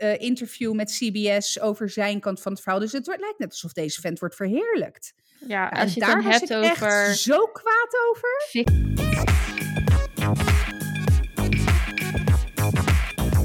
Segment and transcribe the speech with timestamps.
[0.00, 2.80] eh, interview met CBS over zijn kant van het verhaal.
[2.80, 5.14] Dus het wordt, lijkt net alsof deze vent wordt verheerlijkt.
[5.46, 7.06] Ja, en als je daar het hebt over...
[7.06, 8.48] echt zo kwaad over.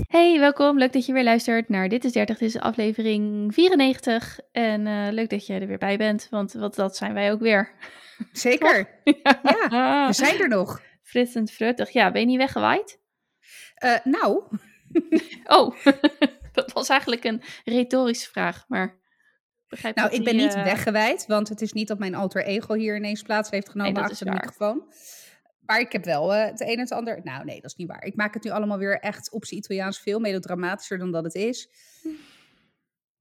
[0.08, 0.78] Hey, welkom.
[0.78, 2.38] Leuk dat je weer luistert naar Dit is 30.
[2.38, 4.40] Dit is aflevering 94.
[4.52, 7.40] En eh, leuk dat je er weer bij bent, want wat, dat zijn wij ook
[7.40, 7.72] weer.
[8.32, 8.90] Zeker.
[9.70, 10.82] Ja, we zijn er nog.
[11.04, 11.90] Frissend fruttig.
[11.90, 13.00] Ja, ben je niet weggewaaid?
[13.76, 14.44] Eh, nou,
[15.46, 15.76] Oh,
[16.56, 19.04] dat was eigenlijk een retorische vraag, maar...
[19.68, 22.46] Begrijp nou ik ben die, niet eh, weggewijd, want het is niet dat mijn alter
[22.46, 24.34] ego hier ineens plaats heeft genomen is achter de waar.
[24.34, 24.84] microfoon.
[25.66, 27.20] Maar ik heb wel eh, het een en het ander.
[27.24, 28.04] Nou, nee, dat is niet waar.
[28.04, 31.36] Ik maak het nu allemaal weer echt op zijn Italiaans veel melodramatischer dan dat het
[31.36, 31.70] is.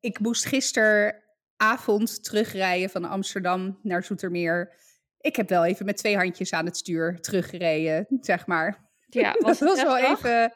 [0.01, 4.73] Ik moest gisteravond terugrijden van Amsterdam naar Zoetermeer.
[5.21, 8.91] Ik heb wel even met twee handjes aan het stuur teruggereden, zeg maar.
[9.09, 10.53] Ja, was dat was wel even.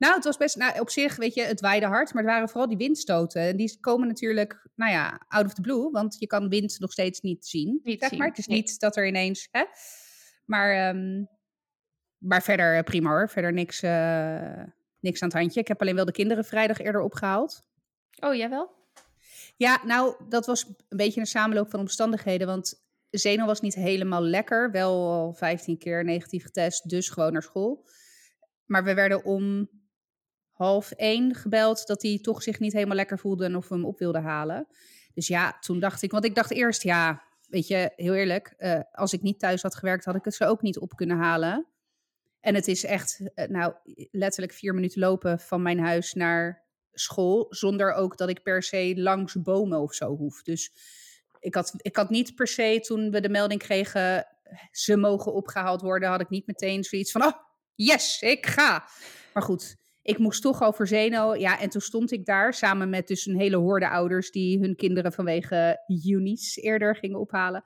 [0.00, 0.56] Nou, het was best.
[0.56, 3.42] Nou, op zich, weet je, het waaide hard, maar het waren vooral die windstoten.
[3.42, 6.92] En die komen natuurlijk, nou ja, out of the blue, want je kan wind nog
[6.92, 7.80] steeds niet zien.
[7.82, 8.28] Niet zeg zien, maar.
[8.28, 8.56] Het is nee.
[8.56, 9.48] niet dat er ineens.
[9.50, 9.64] Hè?
[10.44, 11.24] Maar, ehm,
[12.18, 13.28] maar verder eh, prima hoor.
[13.28, 14.62] Verder niks, eh,
[15.00, 15.60] niks aan het handje.
[15.60, 17.62] Ik heb alleen wel de kinderen vrijdag eerder opgehaald.
[18.18, 18.70] Oh, jij wel?
[19.56, 22.46] Ja, nou, dat was een beetje een samenloop van omstandigheden.
[22.46, 24.70] Want Zeno was niet helemaal lekker.
[24.70, 27.88] Wel al 15 keer negatief getest, dus gewoon naar school.
[28.64, 29.68] Maar we werden om
[30.60, 33.84] half één gebeld dat hij toch zich niet helemaal lekker voelde en of we hem
[33.84, 34.66] op wilden halen.
[35.14, 38.80] Dus ja, toen dacht ik, want ik dacht eerst, ja, weet je, heel eerlijk, eh,
[38.92, 41.66] als ik niet thuis had gewerkt, had ik het zo ook niet op kunnen halen.
[42.40, 43.74] En het is echt, eh, nou,
[44.10, 48.92] letterlijk vier minuten lopen van mijn huis naar school, zonder ook dat ik per se
[48.96, 50.42] langs bomen of zo hoef.
[50.42, 50.72] Dus
[51.38, 54.26] ik had, ik had niet per se, toen we de melding kregen,
[54.70, 57.32] ze mogen opgehaald worden, had ik niet meteen zoiets van, oh,
[57.74, 58.84] yes, ik ga.
[59.34, 59.76] Maar goed,
[60.10, 61.34] ik moest toch over Zeno.
[61.34, 64.76] Ja, en toen stond ik daar samen met dus een hele horde ouders die hun
[64.76, 67.64] kinderen vanwege junies eerder gingen ophalen.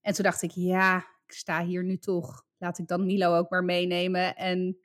[0.00, 0.96] En toen dacht ik, ja,
[1.26, 2.44] ik sta hier nu toch.
[2.58, 4.78] Laat ik dan Milo ook maar meenemen en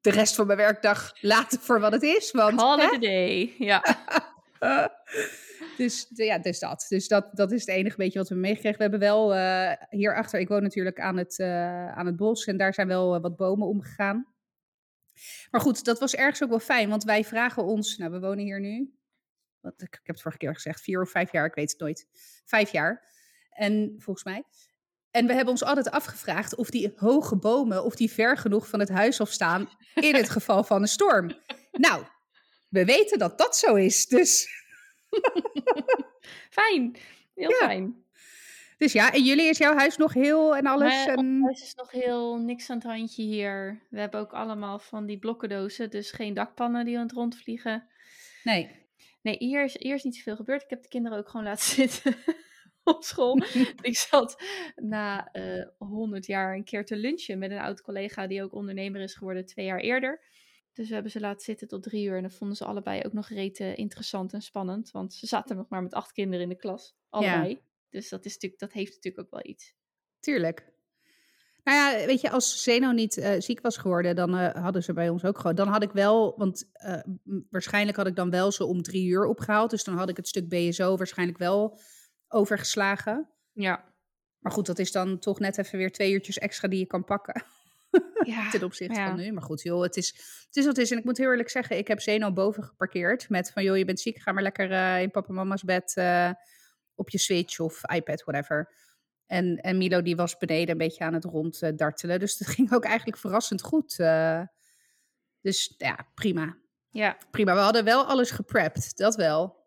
[0.00, 2.30] de rest van mijn werkdag laten voor wat het is.
[2.30, 2.86] Want, Call hè?
[2.86, 3.54] it a day.
[3.58, 3.82] Ja.
[5.76, 6.86] Dus ja, dus dat.
[6.88, 8.76] Dus dat, dat is het enige beetje wat we meegekregen.
[8.76, 12.56] We hebben wel eh, hierachter, ik woon natuurlijk aan het, eh, aan het bos en
[12.56, 14.31] daar zijn wel eh, wat bomen omgegaan.
[15.50, 18.44] Maar goed, dat was ergens ook wel fijn, want wij vragen ons, nou we wonen
[18.44, 18.94] hier nu,
[19.60, 21.80] wat, ik, ik heb het vorige keer gezegd, vier of vijf jaar, ik weet het
[21.80, 22.06] nooit.
[22.44, 23.10] Vijf jaar.
[23.50, 24.44] En volgens mij.
[25.10, 28.80] En we hebben ons altijd afgevraagd of die hoge bomen, of die ver genoeg van
[28.80, 31.30] het huis af staan in het geval van een storm.
[31.72, 32.04] Nou,
[32.68, 34.48] we weten dat dat zo is, dus...
[36.50, 36.96] Fijn.
[37.34, 37.56] Heel Ja.
[37.56, 38.01] fijn.
[38.76, 41.06] Dus ja, en jullie is jouw huis nog heel en alles?
[41.06, 41.42] Maar en...
[41.42, 43.82] huis is nog heel niks aan het handje hier.
[43.90, 47.86] We hebben ook allemaal van die blokkendozen, dus geen dakpannen die aan het rondvliegen.
[48.42, 48.80] Nee.
[49.22, 50.62] Nee, hier is, hier is niet zoveel gebeurd.
[50.62, 52.14] Ik heb de kinderen ook gewoon laten zitten
[52.84, 53.36] op school.
[53.82, 54.42] ik zat
[54.76, 59.00] na eh 100 jaar een keer te lunchen met een oud collega die ook ondernemer
[59.00, 60.20] is geworden twee jaar eerder.
[60.72, 63.12] Dus we hebben ze laten zitten tot drie uur en dat vonden ze allebei ook
[63.12, 64.90] nog rete interessant en spannend.
[64.90, 67.62] Want ze zaten nog maar met acht kinderen in de klas, allebei.
[67.92, 69.74] Dus dat, is natuurlijk, dat heeft natuurlijk ook wel iets.
[70.20, 70.70] Tuurlijk.
[71.64, 74.92] Nou ja, weet je, als Zeno niet eh, ziek was geworden, dan eh, hadden ze
[74.92, 75.54] bij ons ook gewoon.
[75.54, 77.00] Dan had ik wel, want eh,
[77.50, 79.70] waarschijnlijk had ik dan wel zo om drie uur opgehaald.
[79.70, 81.78] Dus dan had ik het stuk BSO waarschijnlijk wel
[82.28, 83.28] overgeslagen.
[83.52, 83.84] Ja.
[84.38, 87.04] Maar goed, dat is dan toch net even weer twee uurtjes extra die je kan
[87.04, 87.44] pakken.
[88.24, 88.50] ja.
[88.50, 89.08] ten opzichte ja.
[89.08, 89.32] van nu.
[89.32, 90.08] Maar goed, joh, het is,
[90.46, 90.90] het is wat het is.
[90.90, 93.28] En ik moet heel eerlijk zeggen, ik heb Zeno boven geparkeerd.
[93.28, 95.94] Met van, joh, je bent ziek, ga maar lekker in papa en mama's bed
[97.02, 98.74] op je Switch of iPad, whatever.
[99.26, 102.18] En, en Milo die was beneden een beetje aan het ronddartelen.
[102.18, 103.98] Dus dat ging ook eigenlijk verrassend goed.
[103.98, 104.42] eh.
[105.40, 106.56] dus ja, prima.
[106.90, 107.18] Ja.
[107.30, 107.54] Prima.
[107.54, 109.60] We hadden wel alles geprept, dat wel.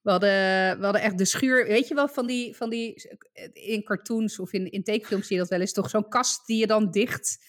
[0.00, 1.66] We hadden, we hadden echt de schuur.
[1.66, 3.10] Weet je wel, van die, van die
[3.52, 5.72] in cartoons of in, in tekenfilms zie je dat wel eens.
[5.72, 7.44] Toch zo'n kast die je dan dicht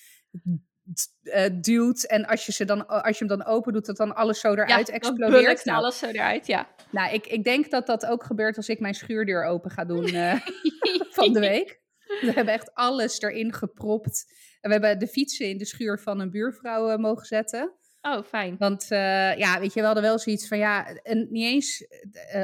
[1.23, 2.03] eh, duwt.
[2.03, 4.53] En als je, ze dan, als je hem dan open doet, dat dan alles zo
[4.53, 5.65] eruit ja, explodeert.
[5.65, 6.67] Nou, alles zo eruit, ja.
[6.91, 10.05] nou ik, ik denk dat dat ook gebeurt als ik mijn schuurdeur open ga doen
[10.05, 10.39] eh,
[11.17, 11.81] van de week.
[12.21, 14.25] We hebben echt alles erin gepropt.
[14.61, 17.73] En we hebben de fietsen in de schuur van een buurvrouw eh, mogen zetten.
[18.01, 18.55] Oh, fijn.
[18.57, 21.87] Want ja, weet je, we hadden wel zoiets van ja, en niet eens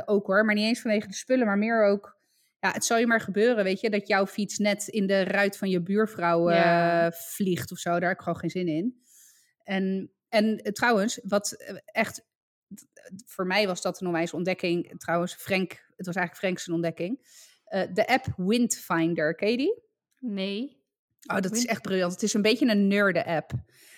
[0.06, 2.19] ook hoor, maar niet eens vanwege de spullen, maar meer ook.
[2.60, 5.58] Ja, het zal je maar gebeuren, weet je, dat jouw fiets net in de ruit
[5.58, 7.90] van je buurvrouw eh, vliegt of zo.
[7.90, 9.02] Daar heb ik gewoon geen zin in.
[9.64, 12.26] En, en eh, trouwens, wat eh, echt,
[13.26, 15.00] voor mij was dat een onwijs ontdekking.
[15.00, 17.38] Trouwens, Frank, het was eigenlijk Frank's ontdekking.
[17.94, 19.82] De app Windfinder, ken je die?
[20.20, 20.78] Nee.
[21.28, 22.12] Oh, dat is echt briljant.
[22.12, 23.52] Het is een beetje een nerde app.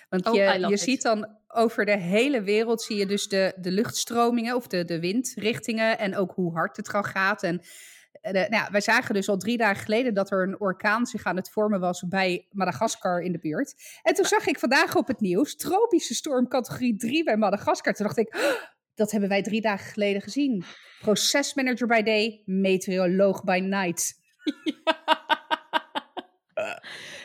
[0.10, 0.80] Want Oh, je, je it.
[0.80, 5.00] ziet dan over de hele wereld zie je dus de, de luchtstromingen of de, de
[5.00, 7.44] windrichtingen en ook hoe hard het gewoon gaat.
[7.44, 7.62] En
[8.12, 11.24] eh, nou ja, wij zagen dus al drie dagen geleden dat er een orkaan zich
[11.24, 14.00] aan het vormen was bij Madagaskar in de buurt.
[14.04, 17.94] En toen zag ik vandaag op het nieuws tropische storm categorie 3 bij Madagaskar.
[17.94, 18.42] Toen dacht ik, "Oh,
[18.96, 20.64] dat hebben wij drie dagen geleden gezien.
[21.00, 24.14] Procesmanager by day, meteoroloog by night.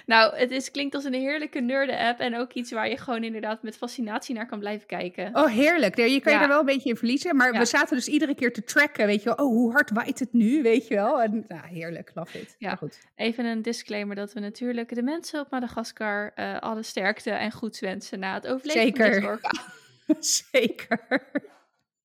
[0.07, 3.63] nou, het is, klinkt als een heerlijke nerde-app en ook iets waar je gewoon inderdaad
[3.63, 5.37] met fascinatie naar kan blijven kijken.
[5.37, 5.97] Oh, heerlijk.
[5.97, 6.43] Je kan je Ja.
[6.43, 7.37] er wel een beetje in verliezen.
[7.37, 7.59] Maar Ja.
[7.59, 9.07] we zaten dus iedere keer te tracken.
[9.07, 10.63] Weet je wel, oh, hoe hard waait het nu?
[10.63, 11.23] Weet je wel.
[11.23, 12.57] En, nou, heerlijk, love it.
[12.59, 12.69] Ja.
[12.69, 12.99] Maar goed.
[13.17, 17.81] Even een disclaimer dat we natuurlijk de mensen op Madagaskar eh, alle sterkte en goeds
[17.81, 19.11] wensen na het overleven van Zeker.
[19.21, 19.65] deze orkaan.
[20.51, 21.29] Zeker.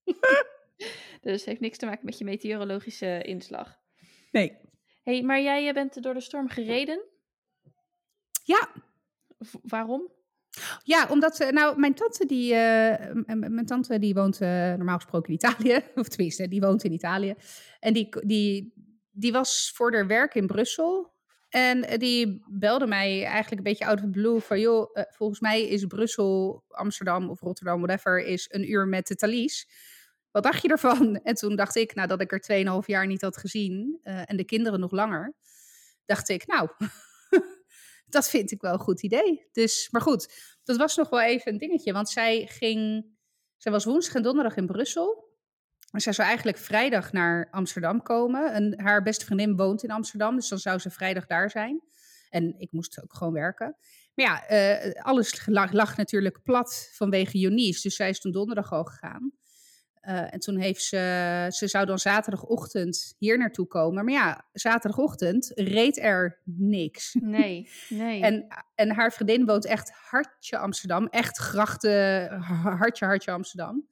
[1.21, 3.77] Dus het heeft niks te maken met je meteorologische inslag.
[4.31, 4.57] Nee.
[5.03, 7.01] hey, maar jij bent door de storm gereden.
[8.43, 8.69] Ja,
[9.39, 10.11] V- waarom?
[10.83, 15.27] Ja, omdat, eh, nou, mijn tante die, eh, mijn tante die woont eh, normaal gesproken
[15.29, 17.35] in Italië, of tenminste, die woont in Italië.
[17.79, 18.73] En die, die,
[19.11, 21.13] die was voor haar werk in Brussel.
[21.49, 25.67] En die belde mij eigenlijk een beetje out of the blue van, joh, volgens mij
[25.67, 29.69] is Brussel, Amsterdam of Rotterdam, whatever, is een uur met de Thalys.
[30.31, 31.15] Wat dacht je ervan?
[31.23, 34.45] En toen dacht ik, nou, dat ik er 2,5 jaar niet had gezien en de
[34.45, 35.33] kinderen nog langer,
[36.05, 36.69] dacht ik, nou,
[38.11, 39.47] dat vind ik wel een goed idee.
[39.51, 41.93] Dus, maar goed, dat was nog wel even een dingetje.
[41.93, 43.05] Want zij ging.
[43.57, 45.29] Zij was woensdag en donderdag in Brussel.
[45.91, 48.53] En zij zou eigenlijk vrijdag naar Amsterdam komen.
[48.53, 50.35] En haar beste vriendin woont in Amsterdam.
[50.35, 51.81] Dus dan zou ze vrijdag daar zijn.
[52.29, 53.75] En ik moest ook gewoon werken.
[54.13, 57.81] Maar ja, eh, alles lag, lag natuurlijk plat vanwege Jonies.
[57.81, 59.31] Dus zij is toen donderdag al gegaan.
[60.01, 64.05] Eh, en toen heeft ze, ze zou dan zaterdagochtend hier naartoe komen.
[64.05, 67.15] Maar ja, zaterdagochtend reed er niks.
[67.19, 68.21] Nee, nee.
[68.21, 71.07] En, en haar vriendin woont echt hartje Amsterdam.
[71.07, 73.87] Echt grachten, ha- hartje, hartje Amsterdam.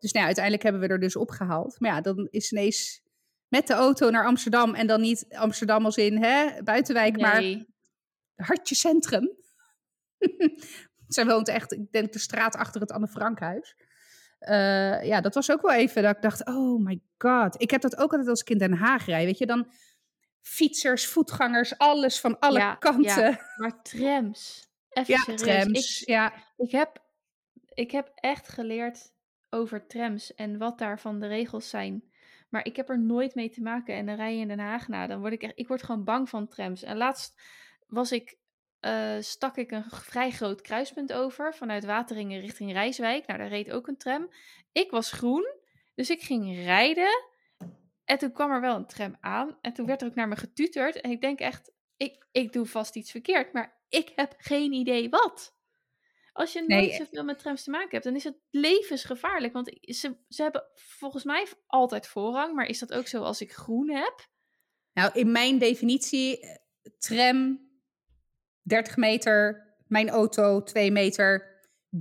[0.00, 1.80] Dus nou ja, uiteindelijk hebben we er dus opgehaald.
[1.80, 3.02] Maar ja, dan is ineens
[3.48, 4.74] met de auto naar Amsterdam.
[4.74, 7.42] En dan niet Amsterdam als in hè, buitenwijk, maar
[8.34, 9.30] hartje centrum.
[11.08, 13.76] Zij woont echt, ik denk, de straat achter het Anne Frankhuis.
[14.42, 17.60] Eh, ja, dat was ook wel even dat ik dacht, oh my god.
[17.62, 19.46] Ik heb dat ook altijd als ik in Den Haag rijd, weet je.
[19.46, 19.70] Dan
[20.40, 23.22] fietsers, voetgangers, alles van alle Ja, kanten.
[23.22, 23.40] ja.
[23.56, 24.70] Maar trams.
[24.90, 25.40] Even Ja, serieus.
[25.62, 26.00] trams.
[26.02, 27.02] Ik, ja, ik, heb,
[27.74, 29.12] ik heb echt geleerd
[29.50, 32.04] over trams en wat daarvan de regels zijn.
[32.48, 33.94] Maar ik heb er nooit mee te maken.
[33.94, 35.06] En dan rij je in Den Haag na.
[35.06, 36.82] Dan word ik echt, ik word gewoon bang van trams.
[36.82, 37.40] En laatst
[37.86, 38.36] was ik,
[38.82, 41.54] eh, stak ik een vrij groot kruispunt over.
[41.54, 43.26] Vanuit Wateringen richting Rijswijk.
[43.26, 44.30] Nou, daar reed ook een tram.
[44.72, 45.46] Ik was groen.
[45.94, 47.24] Dus ik ging rijden.
[48.04, 49.58] En toen kwam er wel een tram aan.
[49.60, 51.00] En toen werd er ook naar me getuterd.
[51.00, 53.52] En ik denk echt, ik, ik doe vast iets verkeerd.
[53.52, 55.56] Maar ik heb geen idee wat.
[56.32, 59.52] Als je Nee, nooit zoveel met trams te maken hebt, dan is het levensgevaarlijk.
[59.52, 62.54] Want ze, ze hebben volgens mij altijd voorrang.
[62.54, 64.28] Maar is dat ook zo als ik groen heb?
[64.92, 66.56] Nou, in mijn definitie, eh,
[66.98, 67.70] tram
[68.62, 71.50] 30 meter, mijn auto 2 meter.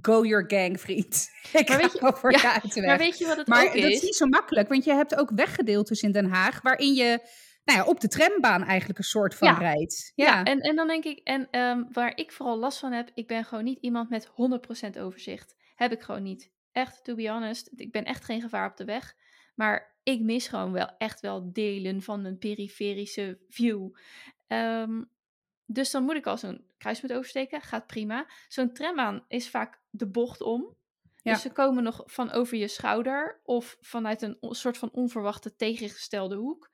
[0.01, 1.29] Go your gang, vriend.
[1.53, 2.81] Ik Maar weet je- voor ja, je.
[2.81, 3.95] Maar weet je wat het Maar ook dat is?
[3.95, 7.19] is niet zo makkelijk, want je hebt ook weggedeeltes in Den Haag waarin je
[7.63, 9.57] nou ja, op de trambaan eigenlijk een soort van Ja.
[9.57, 10.11] rijdt.
[10.15, 13.11] Ja, Ja, en, en dan denk ik, en ehm, waar ik vooral last van heb,
[13.13, 15.55] ik ben gewoon niet iemand met 100% overzicht.
[15.75, 16.51] Heb ik gewoon niet.
[16.71, 19.13] Echt, to be honest, ik ben echt geen gevaar op de weg.
[19.55, 23.89] Maar ik mis gewoon wel echt wel delen van een periferische view.
[24.47, 25.01] Ehm,
[25.73, 28.27] dus dan moet ik al zo'n kruispunt oversteken, gaat prima.
[28.47, 30.75] Zo'n trambaan is vaak de bocht om.
[31.21, 31.33] Ja.
[31.33, 36.35] Dus ze komen nog van over je schouder of vanuit een soort van onverwachte tegengestelde
[36.35, 36.69] hoek.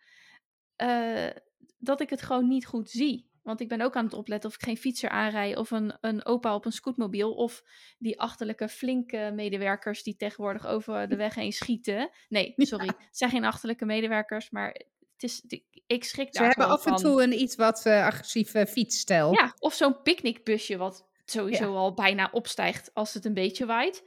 [0.76, 1.30] Eh,
[1.78, 3.30] dat ik het gewoon niet goed zie.
[3.44, 6.26] Want ik ben ook aan het opletten of ik geen fietser aanrij of een, een
[6.26, 7.64] opa op een scootmobiel of
[7.98, 12.10] die achterlijke flinke medewerkers die tegenwoordig over de weg heen schieten.
[12.30, 14.82] Nee, sorry, het zijn geen achterlijke medewerkers, maar
[15.18, 15.44] het is,
[15.88, 17.02] ik schrik Ze daar hebben gewoon af en van.
[17.02, 19.34] toe een iets wat eh, agressieve fietsstijl.
[19.34, 21.78] Ja, of zo'n picknickbusje wat sowieso Ja.
[21.78, 24.04] al bijna opstijgt als het een beetje waait.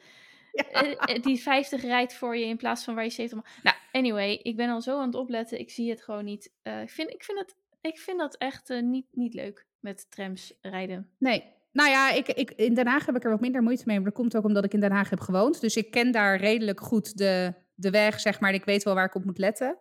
[0.53, 3.63] Eh, eh, die 50 rijdt voor je in plaats van waar je 70 mag.
[3.63, 5.59] Nou, anyway, ik ben al zo aan het opletten.
[5.59, 6.53] Ik zie het gewoon niet.
[6.63, 10.07] Eh, ik, vind, ik, vind het, ik vind dat echt eh, niet, niet leuk met
[10.11, 11.11] trams rijden.
[11.19, 11.45] Nee.
[11.73, 13.97] Nou ja, ik, ik, in Den Haag heb ik er wat minder moeite mee.
[13.97, 15.61] Maar dat komt ook omdat ik in Den Haag heb gewoond.
[15.61, 18.51] Dus ik ken daar redelijk goed de, de weg, zeg maar.
[18.51, 19.79] En ik weet wel waar ik op moet letten.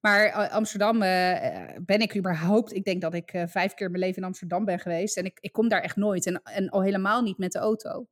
[0.00, 2.72] Maar eh, Amsterdam eh, eh, ben ik überhaupt...
[2.72, 5.16] Ik denk dat ik vijf keer mijn leven in Amsterdam ben geweest.
[5.16, 6.26] En ik, ik kom daar echt nooit.
[6.26, 8.06] En, en al helemaal niet met de auto.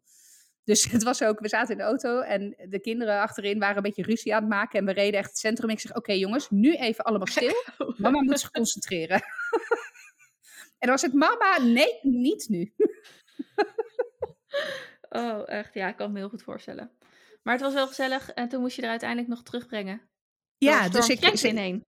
[0.65, 3.83] Dus het was ook, we zaten in de auto en de kinderen achterin waren een
[3.83, 4.79] beetje ruzie aan het maken.
[4.79, 5.71] En we reden echt het centrum.
[5.71, 7.55] Ik zeg, oké jongens, nu even allemaal stil.
[7.97, 9.21] Mama moet zich concentreren.
[10.79, 12.75] en dan was het, mama, nee, niet nu.
[15.09, 15.75] Oh, echt.
[15.75, 16.91] Ja, ik kan me heel goed voorstellen.
[17.43, 20.09] Maar het was wel gezellig en toen moest je er uiteindelijk nog terugbrengen.
[20.59, 21.19] Ja, dus ik...
[21.19, 21.85] Franklin heen.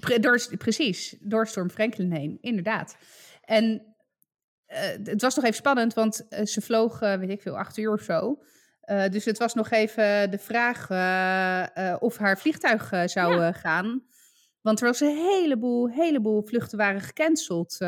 [0.00, 2.96] Pre- door, precies, door Storm Franklin heen, inderdaad.
[3.44, 3.96] En
[4.66, 7.92] eh, het was nog even spannend, want eh, ze vloog, weet ik veel, acht uur
[7.92, 8.42] of zo.
[8.80, 10.80] Eh, dus het was nog even de vraag
[12.00, 13.52] of haar vliegtuig zou Ja.
[13.52, 14.06] gaan.
[14.60, 17.78] Want er was een heleboel, heleboel vluchten waren gecanceld.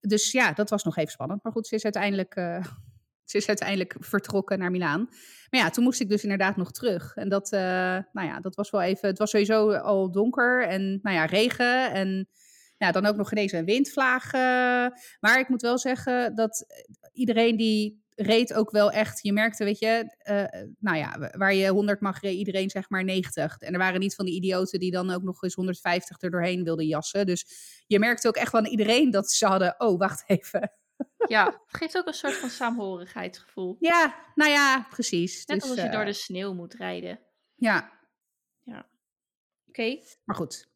[0.00, 1.42] dus ja, dat was nog even spannend.
[1.42, 2.34] Maar goed, ze is uiteindelijk,
[3.30, 5.08] ze is uiteindelijk vertrokken naar Milaan.
[5.50, 7.14] Maar ja, toen moest ik dus inderdaad nog terug.
[7.14, 7.60] En dat, eh,
[8.12, 9.08] nou ja, dat was wel even.
[9.08, 11.92] Het was sowieso al donker en nou ja, regen.
[11.92, 12.28] En
[12.76, 14.32] ja, dan ook nog ineens een windvlaag.
[14.32, 14.98] eh.
[15.20, 16.66] maar ik moet wel zeggen dat
[17.12, 19.22] iedereen die reed ook wel echt.
[19.22, 23.04] Je merkte, weet je, eh, nou ja, waar je 100 mag, reed iedereen zeg maar
[23.04, 23.58] 90.
[23.58, 26.64] En er waren niet van die idioten die dan ook nog eens 150 er doorheen
[26.64, 27.26] wilden jassen.
[27.26, 27.46] Dus
[27.86, 29.74] je merkte ook echt van iedereen dat ze hadden.
[29.78, 30.72] Oh, wacht even.
[31.28, 33.76] Ja, het geeft ook een soort van saamhorigheidsgevoel.
[33.78, 35.46] Ja, nou ja, precies.
[35.46, 37.20] Net dus, als je eh, door de sneeuw moet rijden.
[37.54, 38.00] Ja,
[39.70, 40.68] Oké, maar goed.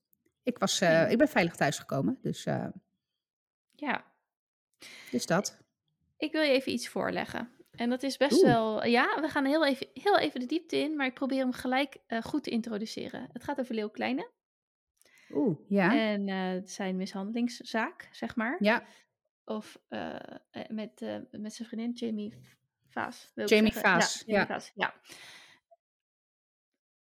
[0.43, 2.67] Ik, was, eh, ik ben veilig thuisgekomen, dus, eh,
[3.75, 4.05] ja.
[5.11, 5.59] dus dat.
[6.17, 7.51] Ik wil je even iets voorleggen.
[7.71, 8.53] En dat is best Oeh.
[8.53, 8.85] wel...
[8.85, 11.97] Ja, we gaan heel even, heel even de diepte in, maar ik probeer hem gelijk
[12.07, 13.29] eh, goed te introduceren.
[13.33, 14.31] Het gaat over Leeuw Kleine
[15.31, 15.97] Oeh, ja.
[15.97, 18.57] en eh, zijn mishandelingszaak, zeg maar.
[18.59, 18.85] ja,
[19.45, 20.17] Of eh,
[20.69, 22.35] met, eh, met zijn vriendin Jamie
[22.91, 23.33] Vaas.
[23.35, 23.73] Jamie.
[23.73, 24.47] Vaas, Ja, Jamie ja.
[24.47, 24.95] Vaas, ja.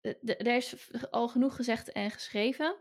[0.01, 2.75] De- Er is al genoeg gezegd en geschreven.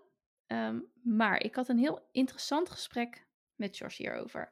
[0.46, 4.50] Ehm, maar ik had een heel interessant gesprek met Josh hierover.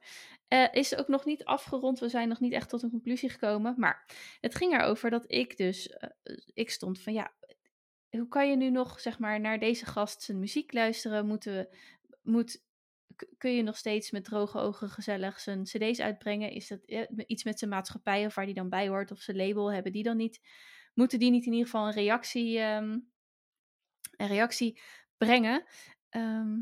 [0.49, 1.99] Eh is ook nog niet afgerond.
[1.99, 3.75] We zijn nog niet echt tot een conclusie gekomen.
[3.79, 4.05] Maar
[4.40, 5.97] het ging erover dat ik dus...
[6.55, 7.33] ik stond van ja...
[8.11, 11.26] Hoe kan je nu nog zeg maar naar deze gast zijn muziek luisteren?
[11.26, 11.76] Moeten we,
[12.23, 12.62] moet,
[13.38, 16.50] kun je nog steeds met droge ogen gezellig zijn cd's uitbrengen?
[16.50, 19.10] Is dat eh, iets met zijn maatschappij of waar die dan bij hoort?
[19.10, 19.72] Of zijn label?
[19.72, 20.40] Hebben die dan niet...
[20.94, 22.98] Moeten die niet in ieder geval een reactie, ehm,
[24.16, 24.80] een reactie
[25.16, 25.64] brengen?
[26.08, 26.58] Ehm,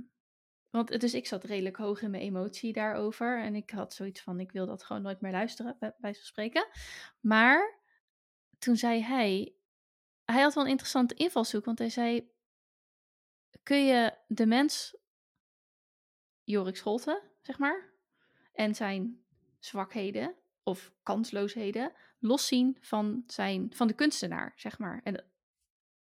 [0.71, 3.43] want dus ik zat redelijk hoog in mijn emotie daarover.
[3.43, 6.69] En ik had zoiets van, ik wil dat gewoon nooit meer luisteren, bij van spreken.
[7.21, 7.81] Maar
[8.59, 9.55] toen zei hij,
[10.25, 11.65] hij had wel een interessante invalshoek.
[11.65, 12.31] Want hij zei,
[13.63, 14.97] kun je de mens,
[16.49, 17.91] Jorik Scholten, zeg maar,
[18.53, 19.25] en zijn
[19.59, 25.01] zwakheden of kansloosheden loszien van, zijn, van de kunstenaar, zeg maar.
[25.05, 25.25] En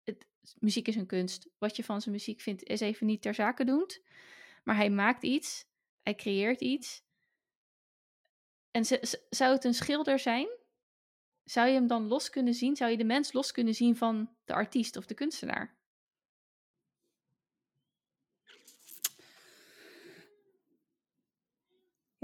[0.03, 0.27] het,
[0.59, 1.49] muziek is een kunst.
[1.57, 4.01] Wat je van zijn muziek vindt, is even niet ter zake doend.
[4.63, 5.65] Maar hij maakt iets,
[6.01, 7.03] hij creëert iets.
[8.71, 8.85] En
[9.29, 10.47] zou het een schilder zijn?
[11.43, 12.75] Zou je hem dan los kunnen zien?
[12.75, 15.77] Zou je de mens los kunnen zien van de artiest of de kunstenaar?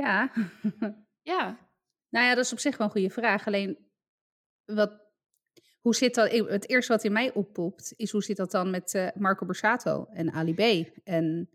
[0.04, 0.32] Ja.
[1.26, 1.70] Ja,
[2.10, 3.48] nou ja, dat is op zich wel een goede vraag.
[3.48, 3.78] Alleen,
[4.66, 5.02] wat,
[5.82, 6.32] hoe zit dat?
[6.32, 10.06] Het eerste wat in mij oppopt, is hoe zit dat dan met eh, Marco Borsato
[10.06, 10.90] en Ali B?
[11.04, 11.50] En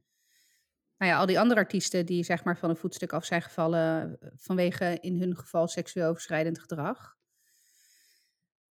[0.96, 4.18] nou ja, al die andere artiesten die zeg maar van een voetstuk af zijn gevallen
[4.20, 7.16] eh, vanwege in hun geval seksueel overschrijdend gedrag.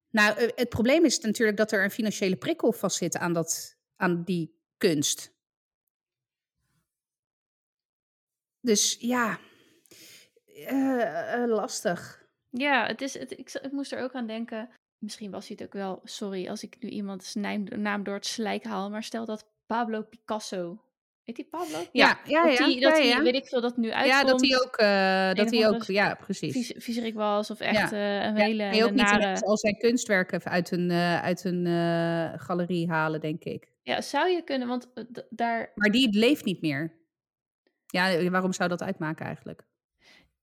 [0.09, 4.23] Nou, eh, het probleem is natuurlijk dat er een financiële prikkel vastzit aan, dat, aan
[4.23, 5.35] die kunst.
[8.59, 9.39] Dus ja,
[10.65, 12.25] eh, eh, lastig.
[12.49, 14.69] ja het is, het, ik, ik moest er ook aan denken.
[14.97, 18.25] Misschien was hij het ook wel, sorry als ik nu iemands naam, naam door het
[18.25, 18.89] slijk haal.
[18.89, 20.81] Maar stel dat Pablo Picasso.
[21.23, 21.77] Heet die Pablo?
[21.91, 23.21] Ja, ja, dat ja, die, dat ja, die, ja.
[23.21, 24.13] weet ik veel, dat nu uitkomt.
[24.13, 26.53] Ja, dat hij ook, eh, dat hij ook, ja, precies.
[26.53, 30.91] vies- viezerik was of echt een hele je ook niet al zijn kunstwerken uit een,
[31.21, 31.65] uit een
[32.39, 33.71] galerie halen, denk ik.
[33.81, 34.87] Ja, zou je kunnen, want
[35.29, 35.71] daar...
[35.75, 36.97] Maar die leeft niet meer.
[37.85, 39.65] Ja, waarom zou dat uitmaken eigenlijk?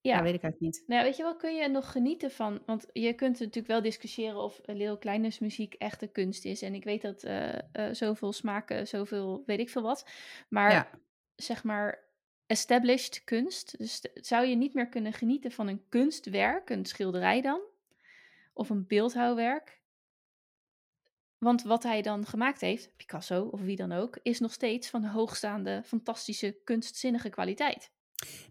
[0.05, 0.85] Ja, Ja, weet ik eigenlijk niet.
[0.89, 2.63] Nou, weet je wel, kun je nog genieten van...
[2.67, 6.63] Want je kunt natuurlijk wel discussiëren of Leo Kleines muziek echte kunst is.
[6.63, 10.09] En ik weet dat eh, eh, zoveel smaken, zoveel weet ik veel wat.
[10.49, 10.91] Maar Ja.
[11.37, 12.05] zeg maar
[12.47, 13.79] established kunst.
[13.79, 17.61] Dus zou je niet meer kunnen genieten van een kunstwerk, een schilderij dan?
[18.53, 19.83] Of een beeldhouwwerk?
[21.39, 25.05] Want wat hij dan gemaakt heeft, Picasso of wie dan ook, is nog steeds van
[25.05, 27.91] hoogstaande, fantastische, kunstzinnige kwaliteit.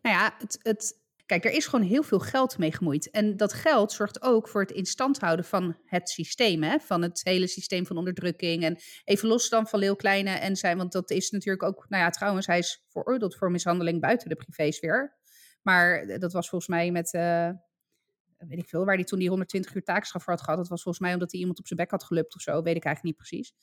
[0.01, 1.01] Nou ja, het, het,
[1.39, 3.09] kijk, er is gewoon heel veel geld mee gemoeid.
[3.09, 6.63] En dat geld zorgt ook voor het instand houden van het systeem.
[6.63, 6.79] Hè?
[6.79, 8.63] Van het hele systeem van onderdrukking.
[8.63, 10.77] En even los dan van Leeuw Kleine en zijn...
[10.77, 11.85] Want dat is natuurlijk ook...
[11.89, 15.17] Nou ja, trouwens, hij is veroordeeld voor mishandeling buiten de privésfeer.
[15.61, 17.13] Maar dat was volgens mij met...
[17.13, 17.49] eh,
[18.37, 20.59] weet ik veel, waar hij toen die 120 uur taakstraf voor had gehad.
[20.59, 22.61] Dat was volgens mij omdat hij iemand op zijn bek had gelupt of zo.
[22.61, 23.53] Weet ik eigenlijk niet precies.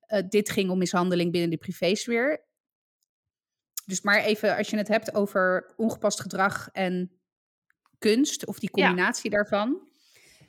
[0.00, 2.48] Eh, dit ging om mishandeling binnen de privésfeer.
[3.90, 7.10] Dus maar even, als je het hebt over ongepast gedrag en
[7.98, 8.86] kunst, of die Ja.
[8.86, 9.88] combinatie daarvan.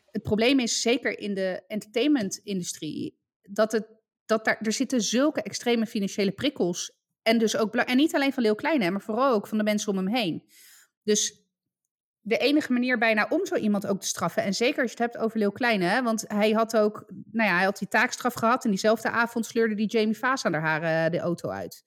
[0.06, 3.88] het probleem is zeker in de entertainment-industrie dat het
[4.26, 8.44] dat daar er zitten zulke extreme financiële prikkels en dus ook en niet alleen van
[8.44, 10.44] Leeuw Kleine, maar vooral ook van de mensen om hem heen.
[11.04, 11.42] Dus
[12.22, 14.44] de enige manier bijna om zo iemand ook te straffen.
[14.44, 16.02] En zeker als je het hebt over Leeuw Kleine.
[16.04, 18.64] Want hij had ook, nou ja, hij had die taakstraf gehad.
[18.64, 21.84] En diezelfde avond sleurde die Jamie Vaas aan haar haren de auto uit.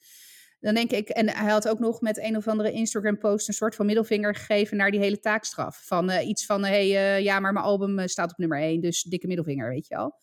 [0.65, 3.75] Dan denk ik, en hij had ook nog met een of andere Instagram-post een soort
[3.75, 5.83] van middelvinger gegeven naar die hele taakstraf.
[5.87, 8.81] Van uh, iets van, hé, hey, uh, ja, maar mijn album staat op nummer 1,
[8.81, 10.15] dus dikke middelvinger, weet je al.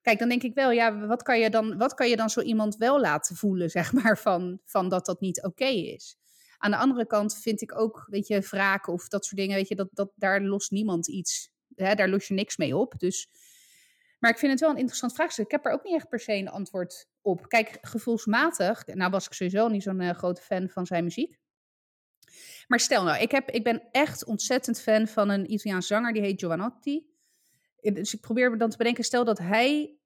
[0.00, 2.40] Kijk, dan denk ik wel, ja, wat kan je dan, wat kan je dan zo
[2.40, 6.16] iemand wel laten voelen, zeg maar, van, van dat dat niet oké is?
[6.58, 9.68] Aan de andere kant vind ik ook, weet je, wraken of dat soort dingen, weet
[9.68, 11.50] je, dat, dat, daar lost niemand iets.
[11.74, 12.94] Hè, daar los je niks mee op.
[12.98, 13.28] Dus,
[14.18, 15.44] maar ik vind het wel een interessant vraagstuk.
[15.44, 17.48] Ik heb er ook niet echt per se een antwoord op.
[17.48, 21.38] Kijk, gevoelsmatig, nou was ik sowieso niet zo'n uh, grote fan van zijn muziek.
[22.66, 26.22] Maar stel nou, ik, heb, ik ben echt ontzettend fan van een Italiaans zanger, die
[26.22, 27.06] heet Giovanotti.
[27.80, 29.98] Dus ik probeer me dan te bedenken, stel dat hij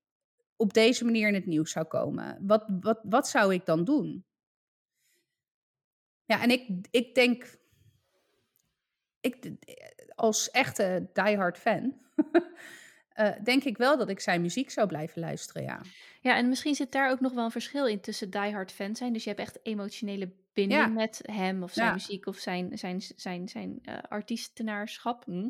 [0.56, 2.38] op deze manier in het nieuws zou komen.
[2.40, 4.24] Wat, wat, wat zou ik dan doen?
[6.24, 7.58] Ja, en ik, ik denk,
[9.20, 9.50] ik,
[10.14, 12.00] als echte diehard fan,
[13.16, 15.80] uh, denk ik wel dat ik zijn muziek zou blijven luisteren, ja.
[16.20, 19.12] Ja, en misschien zit daar ook nog wel een verschil in tussen diehard fan zijn.
[19.12, 20.86] Dus je hebt echt emotionele binding ja.
[20.86, 21.92] met hem of zijn ja.
[21.92, 25.24] muziek of zijn, zijn, zijn, zijn uh, artiestenaarschap.
[25.24, 25.48] Hm.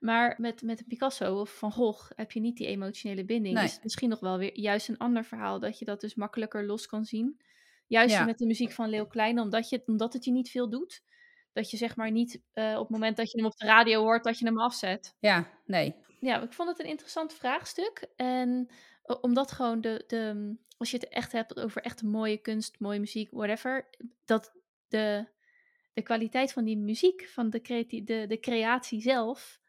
[0.00, 3.54] Maar met, met Picasso of Van Gogh heb je niet die emotionele binding.
[3.54, 3.64] Nee.
[3.64, 6.66] Is het misschien nog wel weer juist een ander verhaal dat je dat dus makkelijker
[6.66, 7.40] los kan zien.
[7.86, 8.24] Juist ja.
[8.24, 11.02] met de muziek van Leeuw Kleine, omdat, je, omdat het je niet veel doet.
[11.52, 14.00] Dat je zeg maar niet uh, op het moment dat je hem op de radio
[14.00, 15.16] hoort, dat je hem afzet.
[15.18, 15.94] Ja, nee.
[16.20, 18.06] Ja, ik vond het een interessant vraagstuk.
[18.16, 18.68] En
[19.20, 23.30] omdat gewoon de, de, als je het echt hebt over echt mooie kunst, mooie muziek,
[23.30, 23.88] whatever,
[24.24, 24.52] dat
[24.88, 25.26] de,
[25.92, 29.60] de kwaliteit van die muziek, van de, creatie, de, de creatie zelf,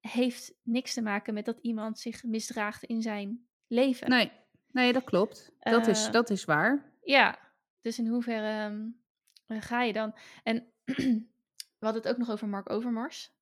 [0.00, 4.08] heeft niks te maken met dat iemand zich misdraagt in zijn leven.
[4.08, 4.32] Nee,
[4.66, 5.52] nee dat klopt.
[5.58, 6.92] Dat, uh, is, dat is waar.
[7.02, 7.38] Ja,
[7.80, 9.00] dus in hoeverre um,
[9.46, 10.14] ga je dan?
[10.42, 10.72] En
[11.78, 13.32] we hadden het ook nog over Mark Overmars.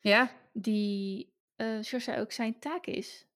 [0.00, 0.30] Ja.
[0.52, 3.26] Die, uh, zei ook, zijn taak is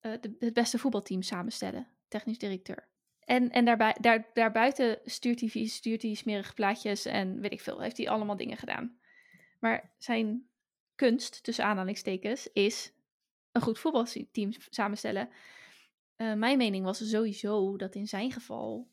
[0.00, 1.86] de, het beste voetbalteam samenstellen.
[2.08, 2.88] Technisch directeur.
[3.20, 7.80] En, en daarbij, daar, daarbuiten stuurt hij, stuurt hij smerige plaatjes en weet ik veel.
[7.80, 8.98] Heeft hij allemaal dingen gedaan.
[9.60, 10.48] Maar zijn
[10.94, 12.92] kunst, tussen aanhalingstekens, is
[13.52, 15.28] een goed voetbalteam samenstellen.
[16.16, 18.90] Uh, mijn mening was sowieso dat in zijn geval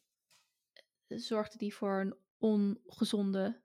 [1.08, 3.62] zorgde die voor een ongezonde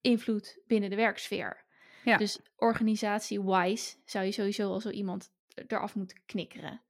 [0.00, 1.64] invloed binnen de werksfeer.
[2.06, 2.16] Ja.
[2.16, 5.30] Dus organisatie-wise zou je sowieso al zo iemand
[5.66, 6.80] eraf moeten knikkeren.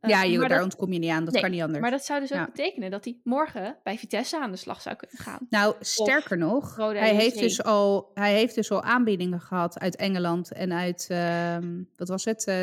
[0.00, 1.80] Uh, ja, je, daar dat, ontkom je niet aan, dat nee, kan niet anders.
[1.80, 2.44] Maar dat zou dus ook ja.
[2.44, 5.46] betekenen dat hij morgen bij Vitesse aan de slag zou kunnen gaan.
[5.48, 9.96] Nou, sterker of nog, hij heeft, dus al, hij heeft dus al aanbiedingen gehad uit
[9.96, 11.56] Engeland en uit, uh,
[11.96, 12.54] wat was het, uh,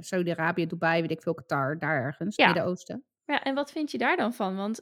[0.00, 2.46] Saudi-Arabië, Dubai, weet ik veel, Qatar, daar ergens, ja.
[2.46, 3.04] Midden-Oosten.
[3.26, 4.56] Ja, en wat vind je daar dan van?
[4.56, 4.80] Want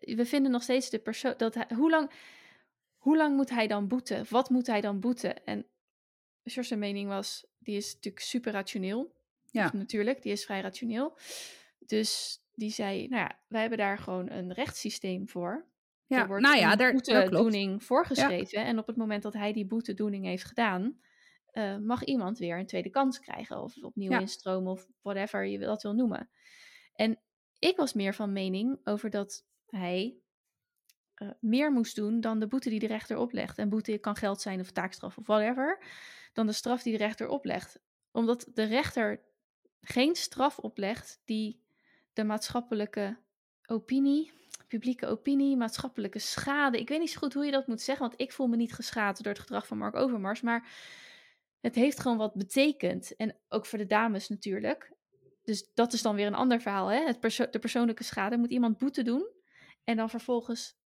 [0.00, 2.10] we vinden nog steeds de persoon dat hij, hoe lang,
[3.08, 4.26] hoe lang moet hij dan boeten?
[4.28, 5.44] Wat moet hij dan boeten?
[5.44, 5.66] En
[6.44, 9.12] George's mening was, die is natuurlijk super rationeel.
[9.50, 9.62] Ja.
[9.62, 11.18] Dus natuurlijk, die is vrij rationeel.
[11.78, 15.66] Dus die zei, nou ja, wij hebben daar gewoon een rechtssysteem voor.
[16.06, 18.60] Ja, er wordt nou ja, een boetedoening voorgeschreven.
[18.60, 18.66] Ja.
[18.66, 20.98] En op het moment dat hij die boetedoening heeft gedaan,
[21.52, 23.62] uh, mag iemand weer een tweede kans krijgen.
[23.62, 24.20] Of opnieuw ja.
[24.20, 26.30] instromen of whatever je dat wil noemen.
[26.94, 27.20] En
[27.58, 30.16] ik was meer van mening over dat hij
[31.22, 33.58] uh, meer moest doen dan de boete die de rechter oplegt.
[33.58, 35.82] En boete kan geld zijn of taakstraf of whatever.
[36.32, 37.80] Dan de straf die de rechter oplegt.
[38.10, 39.20] Omdat de rechter
[39.80, 41.60] geen straf oplegt die
[42.12, 43.18] de maatschappelijke
[43.66, 44.32] opinie,
[44.68, 46.78] publieke opinie, maatschappelijke schade.
[46.78, 48.74] Ik weet niet zo goed hoe je dat moet zeggen, want ik voel me niet
[48.74, 50.40] geschaad door het gedrag van Mark Overmars.
[50.40, 50.68] Maar
[51.60, 53.16] het heeft gewoon wat betekend.
[53.16, 54.92] En ook voor de dames natuurlijk.
[55.42, 56.88] Dus dat is dan weer een ander verhaal.
[56.88, 57.04] Hè?
[57.04, 57.20] Het
[57.52, 58.36] de persoonlijke schade.
[58.36, 59.28] Moet iemand boete doen
[59.84, 60.77] en dan vervolgens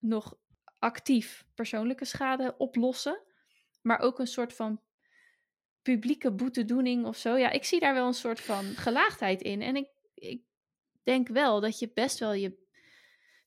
[0.00, 0.38] nog
[0.78, 3.22] actief persoonlijke schade oplossen.
[3.82, 4.80] Maar ook een soort van
[5.82, 7.36] publieke boetedoening of zo.
[7.36, 9.62] Ja, ik zie daar wel een soort van gelaagdheid in.
[9.62, 10.42] En ik, ik
[11.02, 12.58] denk wel dat je best wel je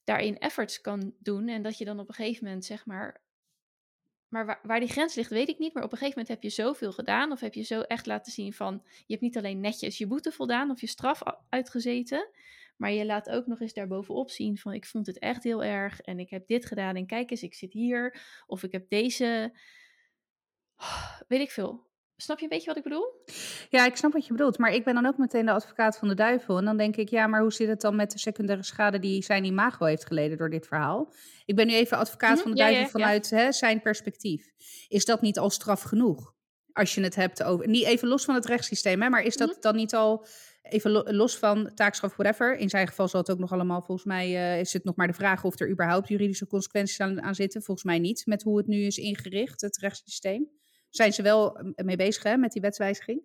[0.04, 1.48] daarin efforts kan doen.
[1.48, 3.22] En dat je dan op een gegeven moment, zeg maar.
[4.28, 5.74] Maar waar, waar die grens ligt, weet ik niet.
[5.74, 7.32] Maar op een gegeven moment heb je zoveel gedaan.
[7.32, 8.82] Of heb je zo echt laten zien van.
[8.84, 12.28] Je hebt niet alleen netjes je boete voldaan of je straf uitgezeten.
[12.76, 16.00] Maar je laat ook nog eens daarbovenop zien van ik vond het echt heel erg
[16.00, 18.20] en ik heb dit gedaan en kijk eens, ik zit hier.
[18.46, 19.58] Of ik heb deze,
[21.28, 21.92] weet ik veel.
[22.16, 23.22] Snap je een beetje wat ik bedoel?
[23.70, 24.58] Ja, ik snap wat je bedoelt.
[24.58, 26.58] Maar ik ben dan ook meteen de advocaat van de duivel.
[26.58, 29.22] En dan denk ik, ja, maar hoe zit het dan met de secundaire schade die
[29.22, 31.12] zijn imago heeft geleden door dit verhaal?
[31.44, 33.36] Ik ben nu even advocaat -hmm, van de duivel ja, ja, vanuit ja.
[33.36, 34.50] Hè, zijn perspectief.
[34.88, 36.34] Is dat niet al straf genoeg?
[36.72, 37.68] Als je het hebt over.
[37.68, 39.60] Niet even los van het rechtssysteem, hè, maar is dat Mhm.
[39.60, 40.26] dan niet al.
[40.68, 42.56] Even lo- los van taakstraf, whatever.
[42.56, 43.82] In zijn geval zal het ook nog allemaal.
[43.82, 47.22] Volgens mij eh, is het nog maar de vraag of er überhaupt juridische consequenties aan,
[47.22, 47.62] aan zitten.
[47.62, 50.48] Volgens mij niet, met hoe het nu is ingericht, het rechtssysteem.
[50.90, 53.22] Zijn ze wel mee bezig hè, met die wetswijziging.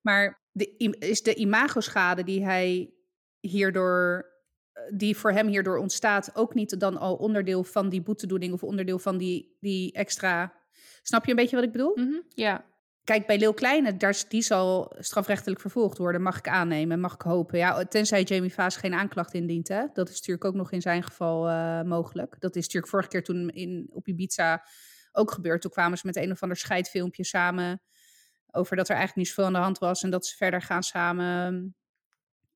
[0.00, 2.92] Maar de, is de imagoschade die hij
[3.40, 4.28] hierdoor.
[4.72, 8.62] eh, die voor hem hierdoor ontstaat, ook niet dan al onderdeel van die boetedoening of
[8.62, 10.54] onderdeel van die, die extra.
[11.02, 11.92] Snap je een beetje wat ik bedoel?
[11.96, 12.20] Mhm.
[12.28, 12.64] Ja.
[13.10, 13.96] Kijk, bij Leeuw Kleine,
[14.28, 17.58] die zal strafrechtelijk vervolgd worden, mag ik aannemen, mag ik hopen.
[17.58, 19.86] Ja, tenzij Jamie Vaas geen aanklacht indient, hè.
[19.92, 22.36] Dat is natuurlijk ook nog in zijn geval eh, mogelijk.
[22.38, 24.66] Dat is natuurlijk vorige keer toen in, op Ibiza
[25.12, 25.62] ook gebeurd.
[25.62, 27.82] Toen kwamen ze met een of ander scheidfilmpje samen
[28.50, 30.82] over dat er eigenlijk niet zoveel aan de hand was en dat ze verder gaan
[30.82, 31.74] samen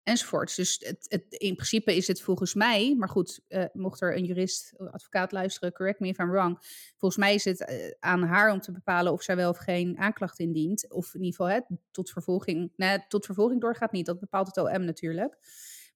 [0.04, 0.54] enzovoorts.
[0.54, 4.24] Dus het, het, in principe is het volgens mij, maar goed, eh, mocht er een
[4.24, 6.58] jurist, advocaat luisteren, correct me if I'm wrong.
[6.96, 9.98] Volgens mij is het eh, aan haar om te bepalen of zij wel of geen
[9.98, 10.92] aanklacht indient.
[10.92, 12.72] Of in ieder geval hè, tot vervolging.
[12.76, 15.30] Nee, tot vervolging doorgaat niet, dat bepaalt het OM natuurlijk.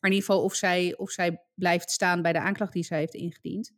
[0.00, 2.98] Maar in ieder geval of zij, of zij blijft staan bij de aanklacht die zij
[2.98, 3.72] heeft ingediend.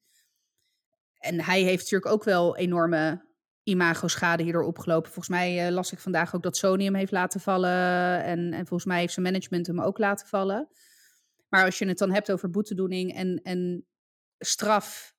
[1.19, 3.29] En hij heeft natuurlijk ook wel enorme
[3.63, 5.13] imago-schade hierdoor opgelopen.
[5.13, 8.23] Volgens mij eh, las ik vandaag ook dat Sony hem heeft laten vallen.
[8.25, 10.69] En, en volgens mij heeft zijn management hem ook laten vallen.
[11.49, 13.87] Maar als je het dan hebt over boetedoening en, en
[14.39, 15.15] straf,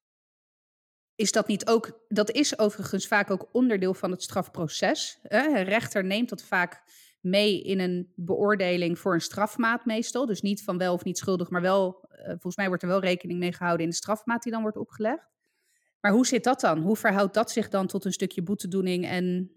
[1.15, 2.05] is dat niet ook.
[2.07, 5.19] Dat is overigens vaak ook onderdeel van het strafproces.
[5.23, 6.83] Een rechter neemt dat vaak
[7.21, 10.25] mee in een beoordeling voor een strafmaat meestal.
[10.25, 12.99] Dus niet van wel of niet schuldig, maar wel, eh, volgens mij wordt er wel
[12.99, 15.29] rekening mee gehouden in de strafmaat die dan wordt opgelegd.
[16.01, 16.79] Maar hoe zit dat dan?
[16.79, 19.51] Hoe verhoudt dat zich dan tot een stukje boetedoening en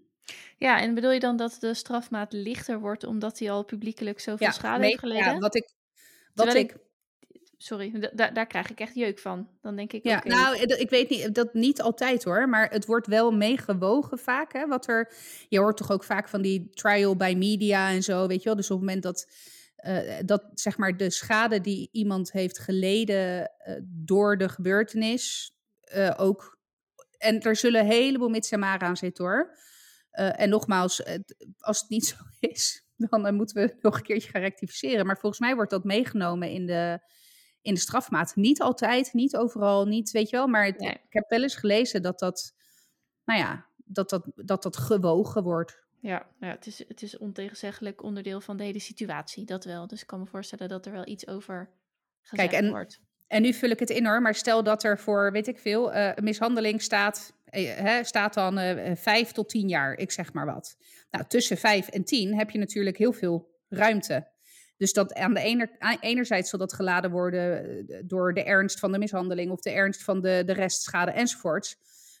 [0.57, 4.51] Ja, en bedoel je dan dat de strafmaat lichter wordt omdat hij al publiekelijk zoveel
[4.51, 5.33] schade nee, heeft geleden?
[5.33, 5.73] Ja, wat ik.
[6.33, 6.75] Wat ik,
[7.57, 9.49] Sorry, da- da- daar krijg ik echt jeuk van.
[9.61, 12.85] Dan denk ik, ja, nou, eh, ik weet niet, dat niet altijd hoor, maar het
[12.85, 14.53] wordt wel meegewogen vaak.
[14.53, 15.13] Hè, wat er,
[15.49, 18.55] je hoort toch ook vaak van die trial by media en zo, weet je wel.
[18.55, 19.31] Dus op het moment dat,
[19.75, 25.54] eh, dat zeg maar de schade die iemand heeft geleden eh, door de gebeurtenis
[25.85, 26.57] eh, ook.
[27.17, 29.57] En er zullen een heleboel mits en maren aan zitten hoor.
[30.11, 34.03] Eh, en nogmaals, het- als het niet zo is, dan eh, moeten we nog een
[34.03, 35.05] keertje gaan rectificeren.
[35.05, 36.99] Maar volgens mij wordt dat meegenomen in de,
[37.61, 38.35] in de strafmaat.
[38.35, 40.47] Niet altijd, niet overal, niet, weet je wel.
[40.47, 40.91] Maar het- Nee.
[40.91, 42.53] ik heb wel eens gelezen dat dat,
[43.25, 45.83] nou ja, dat dat, dat, dat gewogen wordt.
[45.99, 49.87] Ja, ja het, is, het is ontegenzeggelijk onderdeel van de hele situatie, dat wel.
[49.87, 51.73] Dus ik kan me voorstellen dat er wel iets over
[52.21, 53.01] gezegd en- wordt.
[53.27, 55.93] En nu vul ik het in hoor, maar stel dat er voor, weet ik veel,
[55.93, 60.77] eh, mishandeling staat, eh, staat dan eh, vijf tot tien jaar, ik zeg maar wat.
[61.11, 64.27] Nou, tussen vijf en tien heb je natuurlijk heel veel ruimte.
[64.77, 68.97] Dus dat aan de ene, enerzijds zal dat geladen worden door de ernst van de
[68.97, 71.77] mishandeling of de ernst van de, de restschade enzovoorts.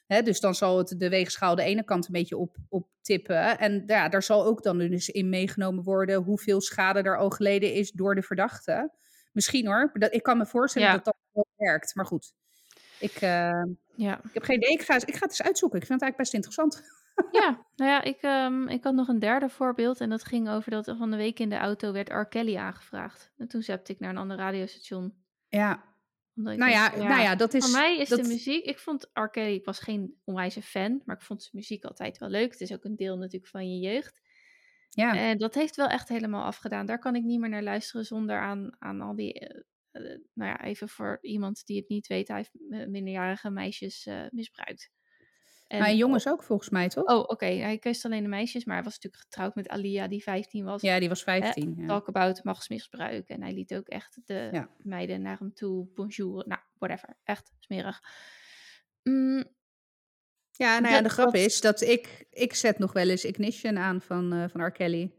[0.07, 3.59] Dus dan zal het de weegschaal de ene kant een beetje op, op tippen.
[3.59, 7.73] En ja, daar zal ook dan dus in meegenomen worden hoeveel schade er al geleden
[7.73, 8.91] is door de verdachte.
[9.35, 9.91] Misschien hoor.
[9.93, 10.93] Dat, ik kan me voorstellen Ja.
[10.93, 11.95] dat dat wel werkt.
[11.95, 12.33] Maar goed,
[12.99, 13.63] ik, eh,
[13.95, 14.17] Ja.
[14.23, 14.71] ik heb geen idee.
[14.71, 15.79] Ik ga, ik ga het eens uitzoeken.
[15.79, 16.83] Ik vind het eigenlijk best interessant.
[17.31, 20.01] ja, nou ja, ik, ehm, ik had nog een derde voorbeeld.
[20.01, 22.25] En dat ging over dat van de week in de auto werd R.
[22.25, 23.31] Kelly aangevraagd.
[23.37, 25.13] En toen zette ik naar een ander radiostation.
[25.47, 25.83] Ja,
[26.35, 27.63] Omdat ik nou ja, nou ja, dat is...
[27.63, 28.65] Voor mij is dat, de muziek...
[28.65, 29.27] Ik vond R.
[29.27, 29.53] Kelly...
[29.53, 32.51] Ik was geen onwijze fan, maar ik vond zijn muziek altijd wel leuk.
[32.51, 34.21] Het is ook een deel natuurlijk van je jeugd.
[34.95, 36.85] Ja, En dat heeft wel echt helemaal afgedaan.
[36.85, 39.33] Daar kan ik niet meer naar luisteren zonder aan, aan al die...
[39.33, 39.59] eh,
[39.91, 42.27] eh, nou ja, even voor iemand die het niet weet.
[42.27, 42.51] Hij heeft
[42.89, 44.93] minderjarige meisjes eh, misbruikt.
[45.67, 47.03] En, maar jongens ook volgens mij, toch?
[47.05, 47.45] Oh, oké.
[47.45, 50.81] Hij kust alleen de meisjes, maar hij was natuurlijk getrouwd met Alia, die 15 was.
[50.81, 51.75] Ja, die was 15.
[51.77, 51.85] ja.
[51.87, 53.29] Talk about machtsmisbruik.
[53.29, 54.69] En hij liet ook echt de Ja.
[54.77, 55.87] meiden naar hem toe.
[55.93, 56.43] Bonjour.
[56.47, 57.17] Nou, whatever.
[57.23, 58.01] Echt smerig.
[59.03, 59.43] Mm,
[60.57, 64.01] Ja, nou ja, de grap is dat ik, ik zet nog wel eens Ignition aan
[64.01, 64.71] van, eh van R.
[64.71, 65.11] Kelly.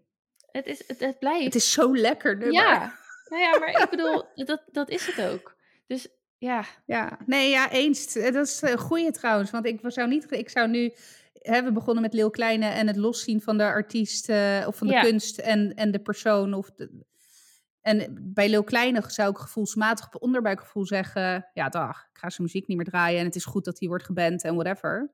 [0.50, 1.44] het, is, het, het blijft.
[1.44, 2.52] Het is zo lekker nummer.
[2.62, 2.94] ja.
[3.28, 5.56] Nou ja, maar ik bedoel, dat, dat is het ook.
[5.86, 8.16] Dus ja, Ja, nee, ja, eens.
[8.16, 9.50] Eh, Dat is een goeie trouwens.
[9.50, 10.92] Want ik zou niet, ik zou nu,
[11.32, 14.86] hè, we begonnen met Leeuw Kleine en het loszien van de artiest eh, of van
[14.86, 15.00] de Ja.
[15.02, 16.54] kunst en, en de persoon.
[16.54, 17.04] Of de,
[17.80, 22.42] en bij Leeuw Kleine zou ik gevoelsmatig op onderbuikgevoel zeggen, ja, dag, ik ga zijn
[22.42, 25.10] muziek niet meer draaien en het is goed dat hij wordt geband en whatever.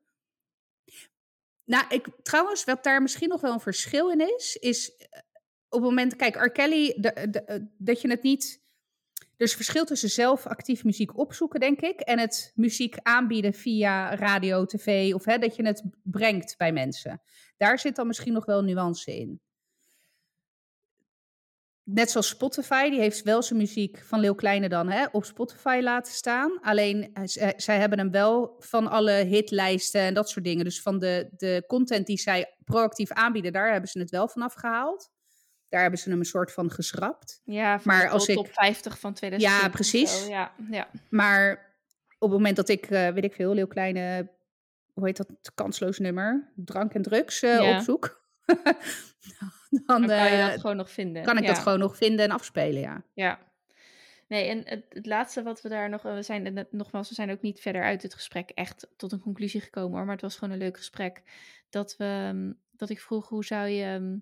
[1.65, 5.21] Nou, ik, trouwens, wat daar misschien nog wel een verschil in is, is eh,
[5.69, 6.51] op het moment, kijk, R.
[6.51, 8.63] Kelly, eh, dat je het niet
[9.43, 14.15] er is verschil tussen zelf actief muziek opzoeken, denk ik, en het muziek aanbieden via
[14.15, 17.23] radio, tv, of hè, dat je het brengt bij mensen.
[17.57, 19.41] Daar zit dan misschien nog wel nuance in.
[21.85, 25.81] Net zoals Spotify, die heeft wel zijn muziek van Leeuw Kleine dan hè, op Spotify
[25.83, 26.61] laten staan.
[26.61, 30.65] Alleen eh, eh, zij hebben hem wel van alle hitlijsten en dat soort dingen.
[30.65, 34.55] Dus van de, de content die zij proactief aanbieden, daar hebben ze het wel vanaf
[34.55, 35.11] gehaald.
[35.69, 37.41] Daar hebben ze hem een soort van geschrapt.
[37.45, 39.67] Ja, van Maar de als ik- top 50 van 2020.
[39.69, 40.25] of precies.
[40.25, 40.89] zo, Ja, ja.
[41.11, 41.75] Maar
[42.19, 44.31] op het moment dat ik, eh, weet ik veel, Leeuw Kleine,
[44.93, 47.77] hoe heet dat, kansloos nummer, drank en drugs eh, Ja.
[47.77, 48.21] opzoek,
[49.87, 51.23] dan, Dan kan je eh, dat gewoon nog vinden.
[51.23, 53.03] kan ik dat gewoon nog vinden en afspelen, ja.
[53.15, 53.39] Ja.
[54.29, 56.03] Nee, en het, het laatste wat we daar nog...
[56.03, 59.61] We zijn, nogmaals, we zijn ook niet verder uit het gesprek echt tot een conclusie
[59.61, 60.05] gekomen hoor.
[60.05, 61.23] Maar het was gewoon een leuk gesprek.
[61.71, 63.85] Dat, we, ehm, dat ik vroeg, hoe zou je...
[63.85, 64.19] ehm,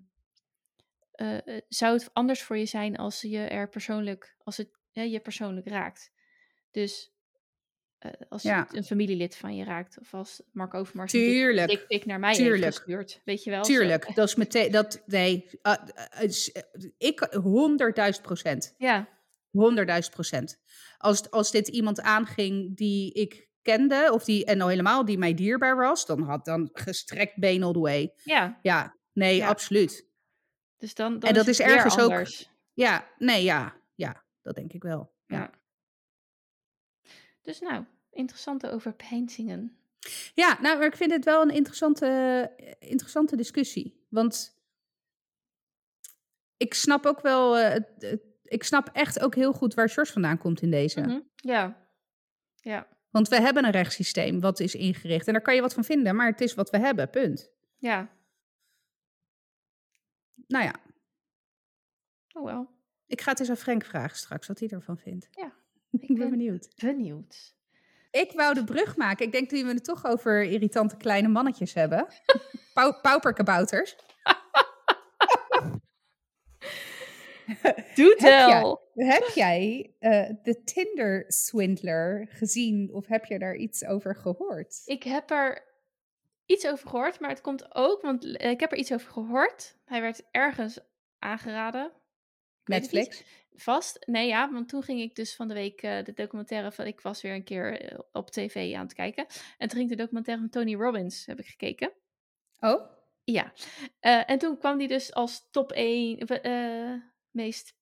[1.11, 4.35] eh, eh, zou het anders voor je zijn als je er persoonlijk...
[4.43, 6.11] Als het je persoonlijk raakt?
[6.71, 7.13] Dus
[8.01, 8.67] eh, als Ja.
[8.71, 9.97] een familielid van je raakt.
[9.99, 11.71] Of als Mark Overmars Tuurlijk.
[11.71, 12.63] een dik- naar mij Tuurlijk.
[12.63, 13.21] heeft gestuurd.
[13.25, 13.65] Weet je wel?
[13.65, 13.71] Zo.
[13.73, 15.73] Tuurlijk, dat is meteen, dat, nee, uh,
[16.17, 19.07] uh, is- uh, ik, honderdduizend procent, Ja,
[19.49, 20.59] honderdduizend procent.
[20.97, 25.33] Als, als dit iemand aanging die ik kende, of die, en al helemaal die mij
[25.33, 28.13] dierbaar was, dan had dan gestrekt been all the way.
[28.23, 28.59] ja.
[28.61, 29.47] Ja, nee, Ja.
[29.47, 30.07] absoluut.
[30.77, 32.49] Dus dan, dan En dat is ergens ook-.
[32.73, 35.11] Ja, nee, ja, ja, dat denk ik wel.
[35.25, 35.51] Ja, Ja.
[37.41, 39.77] Dus nou, interessante overpeinzingen.
[40.33, 44.05] ja nou, maar ik vind het wel een interessante, interessante discussie.
[44.09, 44.59] Want
[46.57, 50.61] ik snap ook wel, eh, ik snap echt ook heel goed waar George vandaan komt
[50.61, 51.01] in deze.
[51.01, 51.89] Mhm, Ja.
[52.55, 52.87] Ja.
[53.09, 55.27] Want we hebben een rechtssysteem wat is ingericht.
[55.27, 57.49] En daar kan je wat van vinden, maar het is wat we hebben, punt.
[57.77, 58.09] Ja.
[60.47, 60.75] Nou ja,
[62.33, 62.69] Oh wel.
[63.05, 65.27] ik ga het eens aan Frank vragen straks wat hij ervan vindt.
[65.31, 65.53] Ja,
[65.99, 66.69] ik ben ben- benieuwd.
[66.75, 67.55] Benieuwd.
[68.11, 69.25] Ik wou de brug maken.
[69.25, 72.07] Ik denk dat we het toch over irritante kleine mannetjes hebben.
[72.73, 73.95] Pau pauperkabouters.
[77.95, 78.89] Doe Heb jij- tel.
[78.93, 84.81] Heb jij eh, de Tinder Swindler gezien of heb je daar iets over gehoord?
[84.85, 85.63] Ik heb er
[86.45, 89.77] iets over gehoord, maar het komt ook, want eh, ik heb er iets over gehoord.
[89.85, 90.79] Hij werd ergens
[91.19, 91.91] aangeraden.
[92.65, 93.23] Netflix?
[93.55, 94.05] Vast?
[94.07, 96.85] Nee, ja, want toen ging ik dus van de week eh, de documentaire van...
[96.85, 99.25] Ik was weer een keer eh, op tv aan het kijken.
[99.57, 101.91] En toen ging ik de documentaire van Tony Robbins, heb ik gekeken.
[102.59, 102.89] Oh,
[103.23, 103.53] Ja.
[103.99, 106.93] Eh, en toen kwam die dus als top 1 eh
[107.31, 107.73] meest...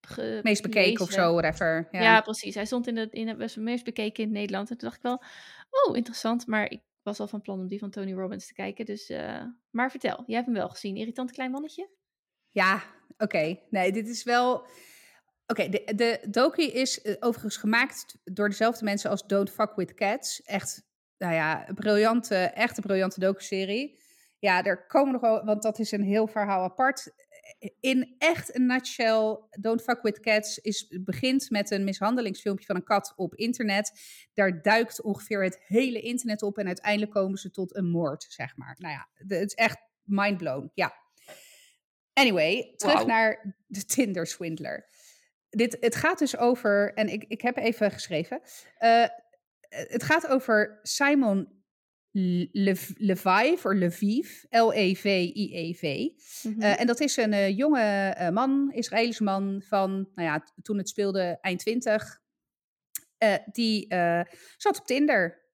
[0.00, 1.88] ge- meest bekeken of zo, whatever.
[1.90, 2.00] Ja.
[2.02, 2.54] Ja, precies.
[2.54, 4.70] Hij stond in het, in het was meest bekeken in Nederland.
[4.70, 5.22] En toen dacht ik wel,
[5.70, 6.46] oh, interessant.
[6.46, 8.84] Maar ik was al van plan om die van Tony Robbins te kijken.
[8.84, 9.12] Dus,
[9.70, 10.96] maar vertel, jij hebt hem wel gezien.
[10.96, 11.88] Irritant klein mannetje?
[12.50, 12.82] Ja,
[13.18, 13.58] oké.
[13.70, 14.66] Nee, dit is wel...
[15.46, 19.94] Oké, de, de docu is eh, overigens gemaakt door dezelfde mensen als Don't Fuck With
[19.94, 20.42] Cats.
[20.42, 20.82] Echt,
[21.18, 24.00] nou ja, een briljante, echt een briljante docu-serie.
[24.38, 27.12] Ja, er komen nog wel, want dat is een heel verhaal apart.
[27.80, 32.84] In echt een nutshell, Don't Fuck With Cats is, begint met een mishandelingsfilmpje van een
[32.84, 34.00] kat op internet.
[34.34, 38.56] Daar duikt ongeveer het hele internet op en uiteindelijk komen ze tot een moord, zeg
[38.56, 38.74] maar.
[38.78, 40.94] Nou ja, de- het is echt mindblown, ja.
[42.12, 44.88] Anyway, terug naar de Tinder Swindler.
[45.56, 48.40] Dit, het gaat dus over, en ik, ik heb even geschreven.
[48.78, 49.04] eh,
[49.68, 51.54] het gaat over Simon
[52.52, 56.08] Lev- Levive, of Leviv, L-E-V-I-E-V.
[56.42, 56.60] Mhm.
[56.62, 60.88] Eh, en dat is een eh, jonge man, Israëlische man van, nou ja, toen het
[60.88, 62.20] speelde eind 20.
[63.18, 63.86] Eh, die
[64.56, 65.44] zat op Tinder.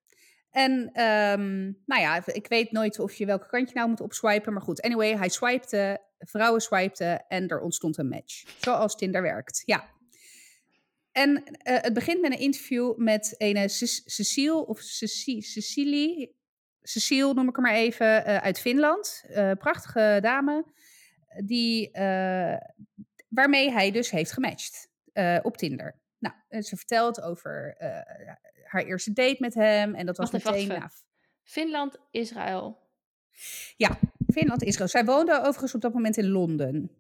[0.52, 4.52] En ehm, nou ja, ik weet nooit of je welke kant je nou moet opswipen.
[4.52, 8.60] Maar goed, anyway, hij swipte, vrouwen swipten en er ontstond een match.
[8.60, 9.90] Zoals Tinder werkt, ja.
[11.12, 16.36] En eh, het begint met een interview met een Cecile, of Ceci- Cecilie,
[16.82, 19.24] Cecile noem ik haar maar even, eh, uit Finland.
[19.28, 20.64] Eh, prachtige dame,
[21.44, 21.90] die,
[23.28, 24.88] waarmee hij dus heeft gematcht
[25.42, 26.00] op Tinder.
[26.18, 27.76] Nou, ze vertelt over
[28.72, 29.94] haar eerste date met hem.
[29.94, 30.68] En dat was Wacht meteen...
[30.68, 30.90] wacht nou,
[31.42, 32.78] Finland, Israël.
[33.76, 33.98] ja,
[34.32, 34.88] Finland, Israël.
[34.88, 36.90] Zij woonde overigens op dat moment in Londen,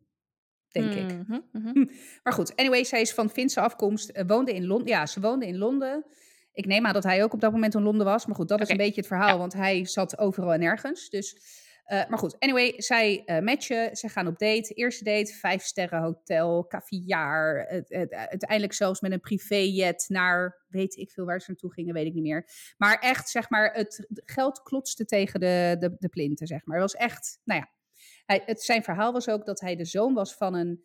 [0.68, 1.26] denk ik.
[1.26, 1.84] Mhm, mhm.
[2.22, 4.88] Maar goed, anyway, zij is van Finse afkomst, eh, woonde in Londen.
[4.88, 6.04] Ja, ze woonde in Londen.
[6.52, 8.26] Ik neem aan dat hij ook op dat moment in Londen was.
[8.26, 9.38] Maar goed, dat is een beetje het verhaal, ja.
[9.38, 11.10] want hij zat overal en nergens.
[11.10, 11.36] Dus,
[11.82, 14.74] eh, maar goed, anyway, zij eh matchen, ze gaan op date.
[14.74, 17.66] Eerste date, vijf sterren hotel, caviar.
[18.10, 22.14] Uiteindelijk zelfs met een privéjet naar, weet ik veel waar ze naartoe gingen, weet ik
[22.14, 22.48] niet meer.
[22.76, 26.80] Maar echt, zeg maar, het geld klotste tegen de, de, de plinten, zeg maar.
[26.80, 27.70] Het was echt, nou ja.
[28.26, 30.84] Hij, het, zijn verhaal was ook dat hij de zoon was van een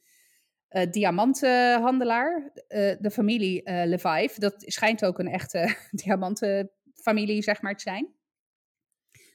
[0.67, 2.51] eh, diamantenhandelaar.
[2.99, 4.39] De familie eh Levive.
[4.39, 8.16] Dat schijnt ook een echte diamantenfamilie, zeg maar, te zijn.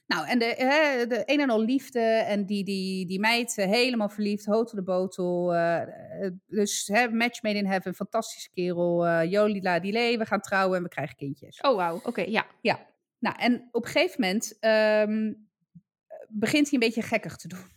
[0.05, 3.65] Nou, en de, hè, de een en al liefde en die, die, die meid eh,
[3.69, 5.55] helemaal verliefd, hotel de botel.
[5.55, 9.07] eh, dus hè, match made in heaven, fantastische kerel.
[9.07, 11.61] eh Jolila Dile, we gaan trouwen en we krijgen kindjes.
[11.61, 11.99] Oh, wauw.
[12.03, 12.45] Oké, ja.
[12.61, 12.87] Ja,
[13.19, 15.33] nou en op een gegeven moment ehm,
[16.27, 17.71] begint hij een beetje gekkig te doen.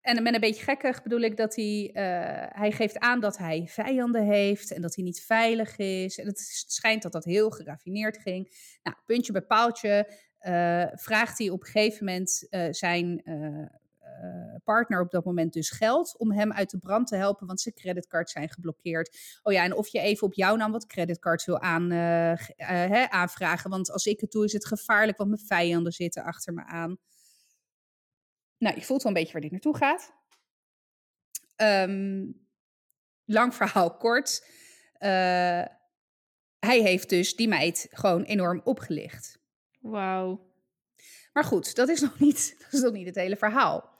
[0.00, 3.66] En met een beetje gekkig bedoel ik dat hij, eh, hij geeft aan dat hij
[3.66, 6.18] vijanden heeft en dat hij niet veilig is.
[6.18, 8.56] En het schijnt dat dat heel geraffineerd ging.
[8.82, 13.66] Nou, puntje bij paaltje eh, vraagt hij op een gegeven moment eh, zijn eh,
[14.64, 17.74] partner op dat moment dus geld om hem uit de brand te helpen, want zijn
[17.74, 19.38] creditcards zijn geblokkeerd.
[19.42, 23.70] Oh ja, en of je even op jouw naam wat creditcards wil aan, hè, aanvragen,
[23.70, 26.98] want als ik het doe is het gevaarlijk, want mijn vijanden zitten achter me aan.
[28.58, 30.12] Nou, je voelt wel een beetje waar dit naartoe gaat.
[31.56, 32.26] Ehm,
[33.24, 34.46] lang verhaal kort.
[36.58, 39.37] Hij heeft dus die meid gewoon enorm opgelicht.
[39.90, 40.46] Wauw.
[41.32, 43.96] Maar goed, dat is nog niet, dat is nog niet het hele verhaal.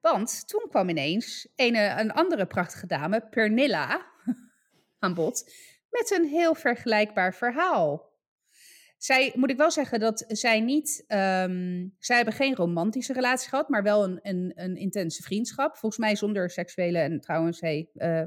[0.00, 4.06] Want toen kwam ineens een, een andere prachtige dame, Pernilla,
[4.98, 5.52] aan bod.
[5.90, 8.12] Met een heel vergelijkbaar verhaal.
[8.98, 11.04] Zij, moet ik wel zeggen dat zij niet.
[11.06, 15.76] ehm, zij hebben geen romantische relatie gehad, maar wel een, een, een intense vriendschap.
[15.76, 18.22] Volgens mij zonder seksuele en trouwens, hey, eh,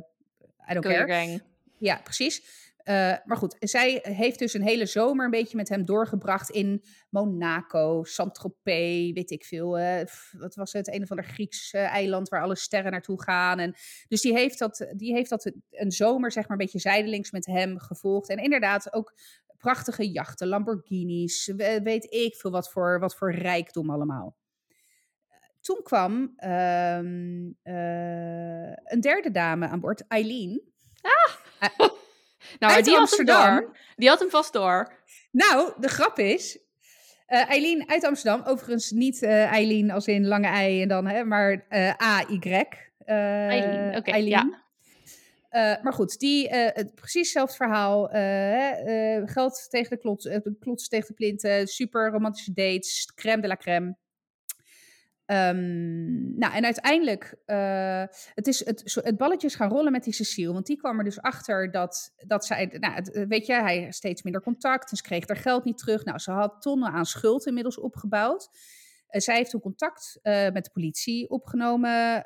[0.70, 1.42] I don't care.
[1.78, 2.42] Ja, precies.
[2.88, 6.84] Eh, maar goed, zij heeft dus een hele zomer een beetje met hem doorgebracht in
[7.10, 9.70] Monaco, Saint-Tropez, weet ik veel.
[10.38, 10.88] wat was het?
[10.94, 13.60] Een of ander Grieks eh, eiland waar alle sterren naartoe gaan.
[13.60, 13.76] En,
[14.08, 17.46] dus die heeft, dat, die heeft dat een zomer, zeg maar, een beetje zijdelings met
[17.46, 18.30] hem gevolgd.
[18.30, 19.14] En inderdaad ook
[19.58, 24.38] prachtige jachten, Lamborghinis, we- weet ik veel wat voor, wat voor rijkdom allemaal.
[25.62, 30.62] Toen kwam ehm, eh, een derde dame aan boord, Eileen.
[32.60, 33.60] Nou, Uit die had hem Amsterdam.
[33.60, 33.78] door.
[33.96, 34.94] Die had hem vast door.
[35.32, 36.60] Nou, de grap is.
[37.26, 41.24] eh Eileen uit Amsterdam, overigens niet eh Eileen als in lange ei en dan, hè,
[41.24, 42.64] maar eh A-Y.
[43.06, 44.66] Eileen, oké, ja.
[45.82, 48.06] Maar goed, die, het, precies hetzelfde verhaal.
[49.28, 50.30] geld tegen de klots,
[50.60, 53.96] klotsen tegen de plinten, super romantische dates, crème de la crème.
[55.28, 60.54] Ehm, nou, en uiteindelijk, eh, het, is het, het balletje gaan rollen met die Cecile.
[60.54, 63.94] Want die kwam er dus achter dat, dat zij, nou, eh, weet je, hij had
[63.94, 64.90] steeds minder contact.
[64.90, 66.06] Dus kreeg haar geld niet terug.
[66.06, 68.50] Nou, ze had tonnen aan schuld inmiddels opgebouwd.
[69.08, 72.24] Eh, zij heeft toen contact met de politie opgenomen.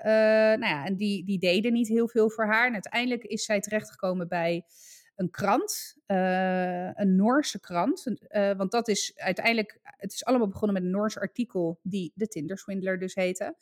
[0.60, 2.68] nou ja, en die, die deden niet heel veel voor haar.
[2.68, 4.66] En uiteindelijk is zij terechtgekomen bij
[5.16, 8.08] een krant, eh, een Noorse krant.
[8.28, 12.28] Eh, want dat is uiteindelijk, het is allemaal begonnen met een Noors artikel die de
[12.28, 13.56] Tinder Swindler dus heette.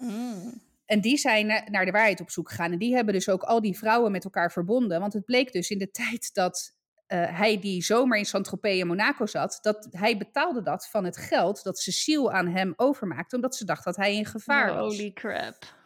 [0.85, 2.71] En die zijn na- naar de waarheid op zoek gegaan.
[2.71, 4.99] En die hebben dus ook al die vrouwen met elkaar verbonden.
[4.99, 8.87] Want het bleek dus in de tijd dat eh, hij die zomer in Saint-Tropez en
[8.87, 13.55] Monaco zat, dat hij betaalde dat van het geld dat Cecile aan hem overmaakte, omdat
[13.55, 14.97] ze dacht dat hij in gevaar was.
[14.97, 15.77] Holy crap.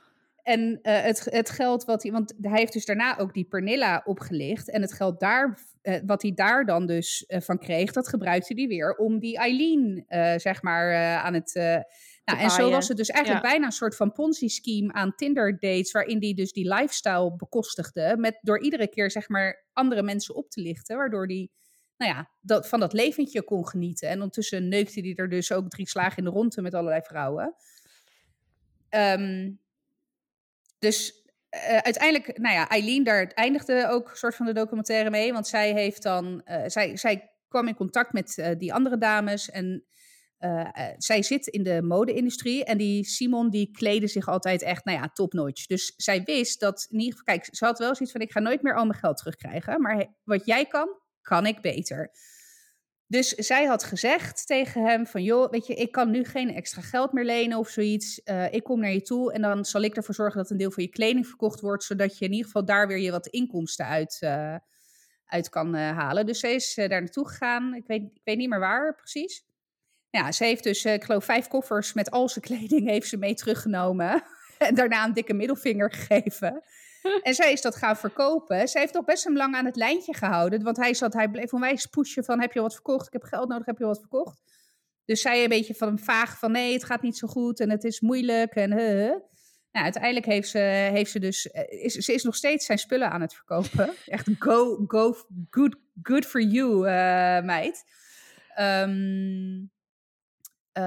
[0.43, 4.01] En eh, het, het geld wat hij, want hij heeft dus daarna ook die Pernilla
[4.05, 4.69] opgelicht.
[4.69, 8.53] En het geld daar, eh, wat hij daar dan dus eh, van kreeg, dat gebruikte
[8.53, 10.05] hij weer om die Eileen,
[10.37, 11.51] zeg maar, aan het.
[12.25, 13.49] nou, en zo was het dus eigenlijk Ja.
[13.51, 18.61] bijna een soort van Ponzi-scheme aan Tinder-dates, waarin hij dus die lifestyle bekostigde, met, door
[18.61, 21.49] iedere keer, zeg maar, andere mensen op te lichten, waardoor hij,
[21.97, 24.07] nou ja, dat, van dat leventje kon genieten.
[24.07, 27.55] En ondertussen neukte hij er dus ook drie slagen in de ronde met allerlei vrouwen.
[28.89, 29.51] Ehm,
[30.83, 35.33] dus eh, uiteindelijk, nou ja, Eileen, daar eindigde ook een soort van de documentaire mee.
[35.33, 39.49] Want zij heeft dan, eh, zij, zij kwam in contact met eh, die andere dames.
[39.49, 39.85] En
[40.97, 42.63] zij zit in de mode-industrie.
[42.65, 45.65] En die Simon, die kleedde zich altijd echt, nou ja, topnotch.
[45.65, 48.39] Dus zij wist dat, in ieder geval, kijk, ze had wel zoiets van: ik ga
[48.39, 49.81] nooit meer al mijn geld terugkrijgen.
[49.81, 50.87] Maar wat jij kan,
[51.21, 52.11] kan ik beter.
[53.13, 56.81] Dus zij had gezegd tegen hem van, joh, weet je, ik kan nu geen extra
[56.81, 58.23] geld meer lenen of zoiets.
[58.23, 60.71] Eh, ik kom naar je toe en dan zal ik ervoor zorgen dat een deel
[60.71, 63.85] van je kleding verkocht wordt, zodat je in ieder geval daar weer je wat inkomsten
[63.85, 64.55] uit, eh,
[65.25, 66.25] uit kan eh, halen.
[66.25, 67.73] Dus ze is daar naartoe gegaan.
[67.73, 69.45] Ik weet, ik weet niet meer waar precies.
[70.09, 73.33] Ja, ze heeft dus, ik geloof, vijf koffers met al zijn kleding heeft ze mee
[73.33, 74.23] teruggenomen.
[74.57, 76.63] En daarna een dikke middelvinger gegeven.
[77.21, 78.67] En zij is dat gaan verkopen.
[78.67, 80.63] Zij heeft nog best een lang aan het lijntje gehouden.
[80.63, 83.07] Want hij, zat, hij bleef onwijs pushen van, heb je wat verkocht?
[83.07, 84.41] Ik heb geld nodig, heb je wat verkocht?
[85.05, 87.83] Dus zij een beetje van vaag van, nee, het gaat niet zo goed en het
[87.83, 89.15] is moeilijk en huh.
[89.71, 90.57] Nou, uiteindelijk heeft ze,
[90.93, 93.89] heeft ze dus, eh, is, ze is nog steeds zijn spullen aan het verkopen.
[94.05, 95.15] Echt go, go,
[95.49, 97.83] good, good for you, eh, meid.
[98.55, 99.65] Ehm,
[100.77, 100.83] Uh,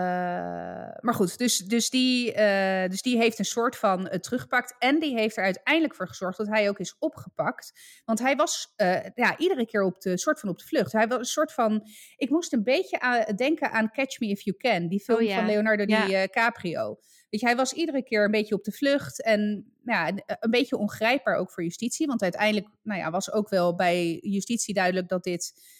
[1.00, 4.74] maar goed, dus, dus, die, uh, dus die heeft een soort van uh, teruggepakt.
[4.78, 7.72] En die heeft er uiteindelijk voor gezorgd dat hij ook is opgepakt.
[8.04, 8.74] Want hij was
[9.14, 10.92] ja, iedere keer op de, soort van op de vlucht.
[10.92, 11.88] Hij was een soort van.
[12.16, 15.24] Ik moest een beetje aan, denken aan Catch Me If You Can, die film Oh,
[15.24, 15.36] ja.
[15.36, 16.06] van Leonardo Ja.
[16.06, 16.98] DiCaprio.
[17.30, 19.22] Weet je, hij was iedere keer een beetje op de vlucht.
[19.22, 22.06] En ja, een, een beetje ongrijpbaar ook voor justitie.
[22.06, 25.75] Want uiteindelijk nou ja, was ook wel bij justitie duidelijk dat dit eh, eh,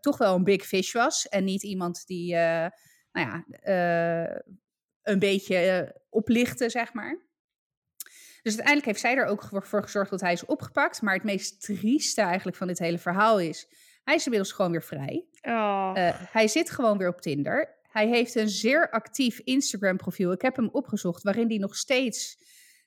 [0.00, 1.28] toch wel een big fish was.
[1.28, 2.66] En niet iemand die, eh,
[3.12, 4.40] nou ja, eh,
[5.02, 7.28] een beetje eh, oplichtte, zeg maar.
[8.42, 11.02] Dus uiteindelijk heeft zij er ook voor gezorgd dat hij is opgepakt.
[11.02, 13.66] Maar het meest trieste eigenlijk van dit hele verhaal is...
[14.04, 15.26] hij is inmiddels gewoon weer vrij.
[15.42, 15.92] Oh.
[15.94, 17.78] Eh, hij zit gewoon weer op Tinder.
[17.82, 20.32] Hij heeft een zeer actief Instagram-profiel.
[20.32, 22.38] Ik heb hem opgezocht, waarin hij nog steeds,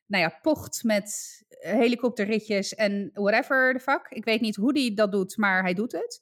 [0.06, 4.08] nou ja, pocht met helikopterritjes en whatever the fuck.
[4.10, 6.22] Ik weet niet hoe hij dat doet, maar hij doet het.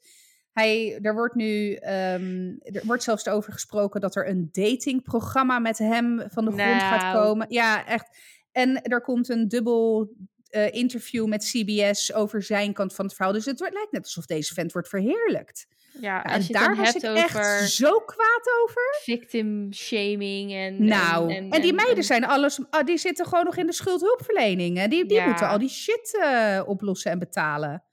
[0.52, 5.78] Hij, er wordt nu, ehm, er wordt zelfs over gesproken dat er een datingprogramma met
[5.78, 7.26] hem van de grond gaat Nou.
[7.26, 7.46] komen.
[7.50, 8.18] Ja, echt.
[8.52, 10.14] En er komt een dubbel
[10.52, 13.34] eh, interview met CBS over zijn kant van het verhaal.
[13.34, 15.66] Dus het wordt- lijkt net alsof deze vent wordt verheerlijkt.
[16.00, 18.82] ja, en daar was ik echt zo kwaad over.
[19.04, 20.84] victim shaming en...
[20.86, 24.78] Nou, en, die meiden en- zijn alles, ah, die zitten gewoon nog in de schuldhulpverlening.
[24.78, 24.88] hè.
[24.88, 25.26] Die, die Ja.
[25.26, 27.84] moeten al die shit eh, oplossen en betalen.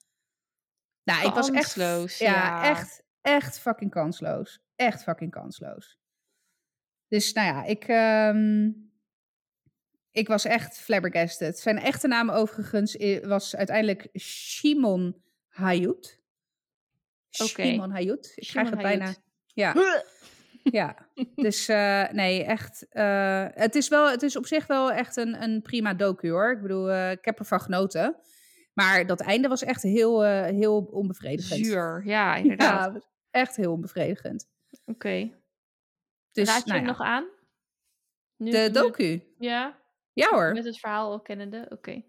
[1.04, 2.62] Nou, ik was echt, Kansloos, ja, ja.
[2.70, 4.61] echt, echt fucking kansloos.
[4.76, 5.98] Echt fucking kansloos.
[7.09, 8.70] Dus nou ja, ik, ehm,
[10.11, 11.59] ik was echt flabbergasted.
[11.59, 16.20] Zijn echte naam overigens was uiteindelijk Shimon Hayut.
[17.42, 17.62] Oké.
[17.62, 18.32] Shimon Hayut.
[18.34, 19.14] Ik krijg het bijna.
[19.46, 19.74] Ja.
[20.62, 20.96] Ja,
[21.34, 22.86] dus eh, nee, echt.
[22.88, 26.50] eh, het, is wel, het is op zich wel echt een, een prima docu hoor.
[26.52, 28.16] Ik bedoel, eh, ik heb ervan genoten.
[28.74, 31.66] Maar dat einde was echt heel, heel onbevredigend.
[31.66, 32.94] Zuur, ja, inderdaad.
[32.94, 33.00] Ja,
[33.30, 34.48] echt heel onbevredigend.
[34.84, 35.30] Oké.
[36.32, 37.24] Dus, Raad je nou hem ja, nog aan?
[38.36, 39.22] Nu- De nu- docu.
[39.38, 39.78] Ja,
[40.18, 40.52] Ja hoor.
[40.52, 41.66] met het verhaal ook kennende.
[41.70, 42.02] Oké.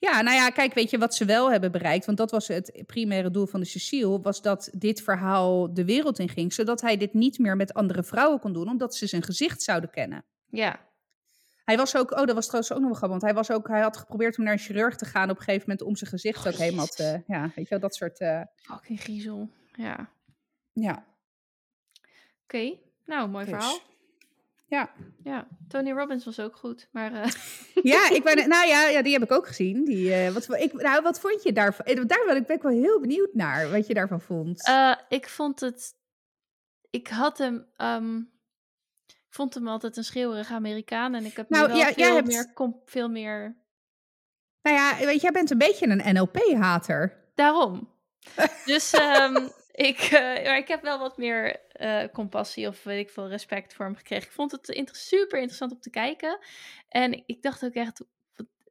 [0.00, 2.06] Ja, nou ja, kijk, weet je wat ze wel hebben bereikt?
[2.06, 4.20] Want dat was het primaire doel van de Cecile.
[4.20, 6.52] Was dat dit verhaal de wereld in ging.
[6.52, 8.68] Zodat hij dit niet meer met andere vrouwen kon doen.
[8.68, 10.24] Omdat ze zijn gezicht zouden kennen.
[10.46, 10.86] Ja.
[11.64, 13.20] Hij was ook, oh, dat was trouwens ook nog wel grappig.
[13.20, 15.42] Want hij, was ook, hij had geprobeerd om naar een chirurg te gaan op een
[15.42, 17.22] gegeven moment om zijn gezicht ook Oh, helemaal te.
[17.26, 18.18] Ja, weet je wel, dat soort.
[18.18, 19.48] eh, Fucking griezel.
[19.76, 20.10] Ja.
[20.72, 21.04] ja.
[22.44, 22.72] Oké.
[23.04, 23.54] Nou, mooi Dus.
[23.54, 23.78] verhaal.
[24.70, 24.90] Ja.
[25.24, 25.48] Ja.
[25.68, 26.88] Tony Robbins was ook goed.
[26.92, 27.30] Maar eh,
[27.92, 29.84] Ja, ik ben, nou ja, ja, die heb ik ook gezien.
[29.84, 31.86] Die, eh, wat, ik, nou, wat vond je daarvan?
[31.86, 34.70] Eh, Daar ben ik, ben ik wel heel benieuwd naar, wat je daarvan vond.
[35.08, 35.96] ik vond het...
[36.90, 37.66] Ik had hem...
[37.76, 38.16] ehm,
[39.06, 41.14] ik vond hem altijd een schreeuwerige Amerikaan.
[41.14, 43.56] En ik heb Nou, nu wel ja, jij veel, hebt- meer, kom, veel meer...
[44.62, 47.30] nou ja, weet je, jij bent een beetje een NLP-hater.
[47.34, 47.88] Daarom.
[48.64, 49.48] Dus ehm,
[49.86, 53.74] ik, eh, maar ik heb wel wat meer eh, compassie of weet ik veel respect
[53.74, 54.26] voor hem gekregen.
[54.26, 56.38] Ik vond het inter- super interessant om te kijken.
[56.88, 58.04] En ik dacht ook echt,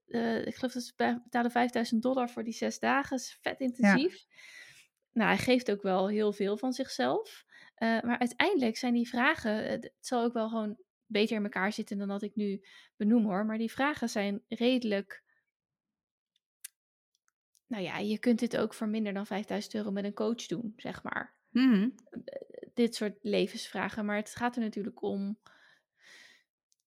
[0.08, 3.18] eh, ik geloof dat ze be- betalen 5000 dollar voor die zes dagen.
[3.18, 4.26] Is vet intensief.
[5.12, 7.46] Nou, hij geeft ook wel heel veel van zichzelf.
[7.80, 12.08] Maar uiteindelijk zijn die vragen, het zal ook wel gewoon beter in elkaar zitten dan
[12.08, 13.46] dat ik nu benoem hoor.
[13.46, 15.24] Maar die vragen zijn redelijk.
[17.68, 20.74] Nou ja, je kunt dit ook voor minder dan 5000 euro met een coach doen,
[20.78, 21.36] zeg maar.
[21.50, 21.90] Mhm.
[22.74, 24.06] Dit soort levensvragen.
[24.06, 25.40] Maar het gaat er natuurlijk om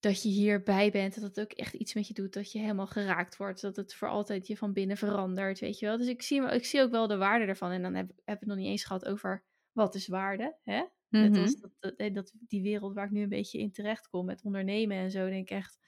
[0.01, 1.15] dat je hierbij bent.
[1.15, 2.33] Dat het ook echt iets met je doet.
[2.33, 3.61] Dat je helemaal geraakt wordt.
[3.61, 5.99] Dat het voor altijd je van binnen verandert, weet je wel.
[5.99, 7.71] Dus ik zie, ik zie ook wel de waarde ervan.
[7.71, 10.85] En dan heb, heb ik het nog niet eens gehad over wat is waarde, hè?
[11.09, 11.33] Mhm.
[11.33, 14.43] dat, dat, eh, dat, die wereld waar ik nu een beetje in terecht kom met
[14.43, 15.79] ondernemen en zo, denk ik echt,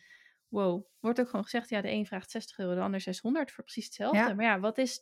[0.53, 0.86] wow.
[1.00, 3.84] Wordt ook gewoon gezegd, ja, de een vraagt 60 euro, de ander 600 voor precies
[3.84, 4.18] hetzelfde.
[4.18, 4.34] Ja.
[4.34, 5.00] Maar ja, wat is,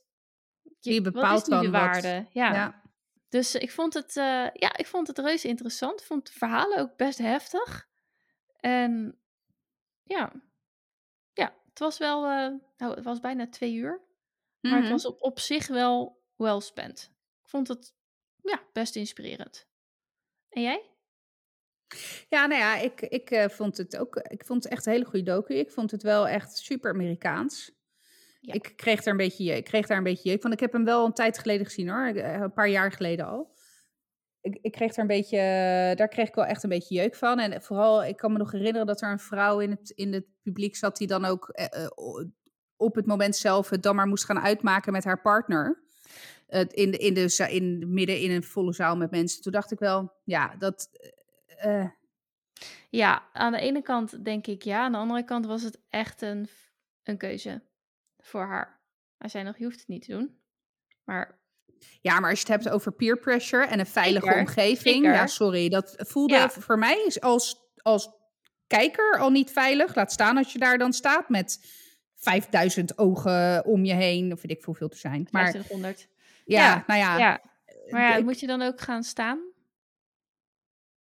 [0.63, 1.81] je, Wie wat bepaalt is nu de wat?
[1.81, 2.27] waarde?
[2.31, 2.53] Ja.
[2.55, 2.83] Ja.
[3.29, 6.01] Dus ik vond het, eh, ja, ik vond het reuze interessant.
[6.01, 7.89] Ik vond de verhalen ook best heftig.
[8.57, 9.21] En
[10.03, 10.33] ja,
[11.33, 14.01] ja, het was wel, eh, nou, het was bijna twee uur.
[14.61, 14.91] Maar het Mhm.
[14.91, 17.13] was op, op zich wel well spent.
[17.43, 17.95] Ik vond het,
[18.43, 19.69] ja, best inspirerend.
[20.49, 20.91] En jij?
[22.29, 24.17] Ja, nou ja, ik, ik eh, vond het ook.
[24.17, 25.55] Ik vond het echt een hele goede docu.
[25.55, 27.79] Ik vond het wel echt super Amerikaans.
[28.41, 28.53] Ja.
[28.55, 30.53] Ik kreeg daar een beetje, ik kreeg daar een beetje jeuk van.
[30.53, 33.59] Ik heb hem wel een tijd geleden gezien hoor, eh, een paar jaar geleden al.
[34.41, 35.37] Ik, ik kreeg daar een beetje,
[35.97, 37.39] daar kreeg ik wel echt een beetje jeuk van.
[37.39, 40.25] En vooral, ik kan me nog herinneren dat er een vrouw in het, in het
[40.43, 41.91] publiek zat die dan ook eh, eh,
[42.77, 45.83] op het moment zelf het dan maar moest gaan uitmaken met haar partner.
[46.47, 49.43] Eh, in, de, in, de, in midden in een volle zaal met mensen.
[49.43, 50.89] Toen dacht ik wel, ja, dat.
[51.61, 51.89] Eh,
[52.91, 54.81] Ja, aan de ene kant denk ik ja.
[54.83, 56.49] Aan de andere kant was het echt een,
[57.03, 57.63] een keuze
[58.19, 58.81] voor haar.
[59.19, 60.39] Hij zei nog, je hoeft het niet te doen.
[61.05, 61.39] Maar
[62.01, 64.95] Ja, maar als je het hebt over peer pressure en een veilige Zeker, omgeving.
[64.97, 65.13] zeker.
[65.13, 65.69] Ja, sorry.
[65.69, 66.51] Dat voelde Ja.
[66.51, 68.09] voor mij is als, als
[68.67, 69.95] kijker al niet veilig.
[69.95, 71.59] Laat staan als je daar dan staat met
[72.17, 74.33] 5000 ogen om je heen.
[74.33, 75.29] Of weet ik veel hoeveel te zijn.
[75.31, 76.09] Maar 2500.
[76.45, 77.19] ja, Ja, nou ja.
[77.19, 77.41] Ja.
[77.91, 79.50] Maar ja, ik- moet je dan ook gaan staan?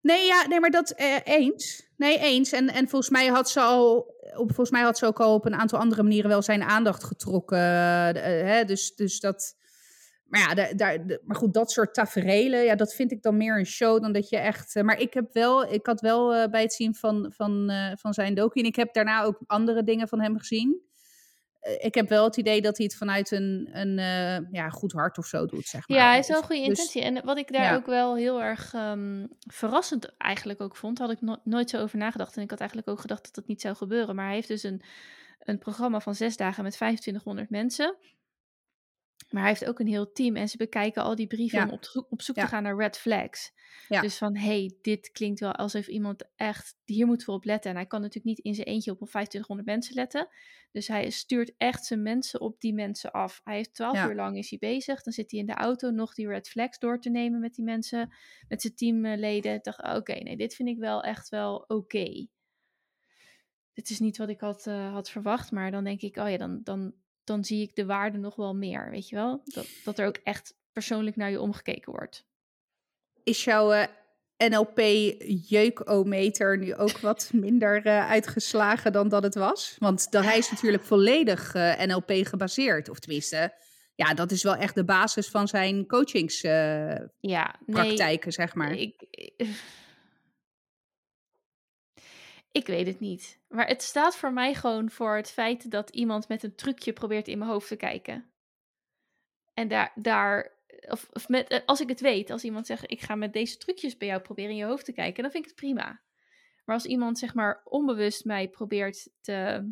[0.09, 1.89] Nee, ja, nee, maar dat eh, eens.
[1.97, 2.53] Nee, eens.
[2.53, 5.55] En, en volgens mij had ze al, volgens mij had ze ook al op een
[5.55, 7.59] aantal andere manieren wel zijn aandacht getrokken.
[7.59, 9.57] eh, hè, dus, dus dat.
[10.25, 13.59] Maar ja, daar, daar, maar goed, dat soort taferelen, ja, dat vind ik dan meer
[13.59, 14.77] een show dan dat je echt.
[14.77, 17.93] eh, maar ik heb wel, ik had wel eh, bij het zien van, van, eh,
[17.95, 20.88] van zijn docu, en ik heb daarna ook andere dingen van hem gezien.
[21.69, 24.93] Eh, ik heb wel het idee dat hij het vanuit een, een eh, ja, goed
[24.93, 25.99] hart of zo doet, zeg maar.
[25.99, 27.03] Ja, hij is wel een goede dus- intentie.
[27.03, 27.75] En wat ik daar ja.
[27.75, 31.99] ook wel heel erg ehm, verrassend eigenlijk ook vond, had ik no- nooit zo over
[31.99, 32.37] nagedacht.
[32.37, 34.15] En ik had eigenlijk ook gedacht dat dat niet zou gebeuren.
[34.15, 34.83] Maar hij heeft dus een,
[35.39, 37.97] een programma van zes dagen met 2500 mensen.
[39.31, 41.65] Maar hij heeft ook een heel team en ze bekijken al die brieven Ja.
[41.65, 42.43] om op, zoek- op zoek Ja.
[42.43, 43.53] te gaan naar red flags.
[43.89, 44.01] Ja.
[44.01, 47.71] Dus van, hey, dit klinkt wel alsof iemand echt, hier moeten we op letten.
[47.71, 50.29] En hij kan natuurlijk niet in zijn eentje op 2500 mensen letten.
[50.71, 53.41] Dus hij stuurt echt zijn mensen op die mensen af.
[53.45, 54.09] Hij heeft 12 Ja.
[54.09, 55.03] uur lang is hij bezig.
[55.03, 57.65] Dan zit hij in de auto nog die red flags door te nemen met die
[57.65, 58.13] mensen,
[58.49, 59.55] met zijn teamleden.
[59.55, 62.27] Ik dacht, oké, nee, dit vind ik wel echt wel oké.
[63.73, 66.37] Dit is niet wat ik had, eh, had verwacht, maar dan denk ik, oh ja,
[66.37, 66.95] dan, dan,
[67.25, 69.41] dan zie ik de waarde nog wel meer, weet je wel?
[69.45, 72.27] Dat, dat er ook echt persoonlijk naar je omgekeken wordt.
[73.23, 73.87] Is jouw eh,
[74.39, 79.77] NLP-jeukometer nu ook wat minder eh, uitgeslagen dan dat het was?
[79.79, 82.89] Want dan, hij is natuurlijk volledig eh, NLP gebaseerd.
[82.89, 83.55] Of tenminste,
[83.95, 88.73] ja, dat is wel echt de basis van zijn coachingspraktijken, Ja, nee, zeg maar.
[88.73, 89.03] ik,
[92.53, 93.39] ik weet het niet.
[93.49, 97.29] Maar het staat voor mij gewoon voor het feit dat iemand met een trucje probeert
[97.29, 98.31] in mijn hoofd te kijken.
[99.55, 100.58] En daar, daar
[100.89, 103.57] of, of met, eh, als ik het weet, als iemand zegt, ik ga met deze
[103.57, 106.01] trucjes bij jou proberen in je hoofd te kijken, dan vind ik het prima.
[106.65, 109.69] Maar als iemand zeg maar onbewust mij probeert te,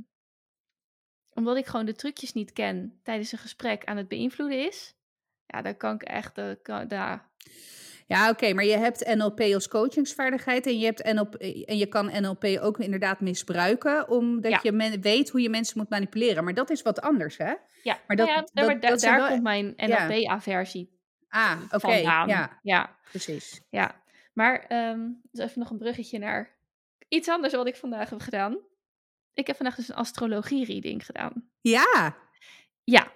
[1.33, 4.95] omdat ik gewoon de trucjes niet ken tijdens een gesprek aan het beïnvloeden is,
[5.47, 7.31] ja, dan kan ik echt, kan, daar,
[8.07, 11.35] Ja, oké, maar je hebt NLP als coachingsvaardigheid en je, hebt NLP,
[11.65, 14.61] en je kan NLP ook inderdaad misbruiken, omdat Ja.
[14.63, 16.45] je men- weet hoe je mensen moet manipuleren.
[16.45, 17.55] Maar dat is wat anders, hè?
[17.83, 19.73] Ja, Maar nou dat- ja, dat- maar daar wel- komt mijn.
[19.77, 20.96] NLP-aversie
[21.37, 23.62] Ah, oké, ja, ja, precies.
[23.70, 24.03] ja.
[24.32, 26.57] Maar ehm, dus even nog een bruggetje naar
[27.09, 28.59] iets anders wat ik vandaag heb gedaan.
[29.34, 31.51] Ik heb vandaag dus een astrologie-reading gedaan.
[31.61, 32.16] Ja,
[32.84, 33.12] Ja,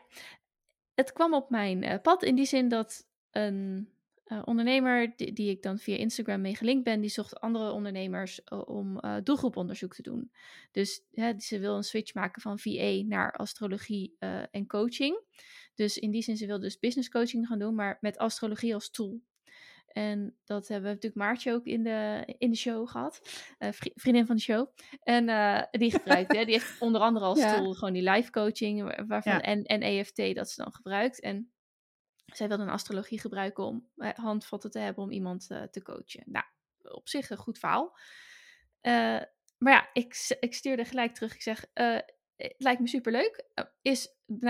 [0.95, 3.89] het kwam op mijn eh, pad in die zin dat een
[4.25, 8.45] eh, ondernemer, die, die ik dan via Instagram mee gelinkt ben, die zocht andere ondernemers
[8.45, 10.33] eh, om doelgroeponderzoek te doen.
[10.71, 14.17] Dus hè, ze wil een switch maken van VA naar astrologie
[14.51, 15.23] en coaching.
[15.75, 18.91] Dus in die zin, ze wil dus business coaching gaan doen, maar met astrologie als
[18.91, 19.21] tool.
[19.87, 23.21] En dat hebben we natuurlijk Maartje ook in de, in de show gehad.
[23.59, 24.69] eh, vri- vriendin van de show.
[25.03, 27.57] En eh, die gebruikt, hè, die heeft onder andere als Ja.
[27.57, 29.41] tool gewoon die live coaching wa- waarvan, Ja.
[29.41, 31.21] en, en EFT dat ze dan gebruikt.
[31.21, 31.53] En
[32.27, 36.23] zij wilde een astrologie gebruiken om eh, handvatten te hebben om iemand te coachen.
[36.27, 36.45] Nou,
[36.83, 37.97] op zich een goed verhaal.
[39.59, 41.35] Maar ja, ik, ik stuurde gelijk terug.
[41.35, 41.67] Ik zeg,
[42.43, 43.45] het lijkt me superleuk.
[43.55, 44.09] Eh, is,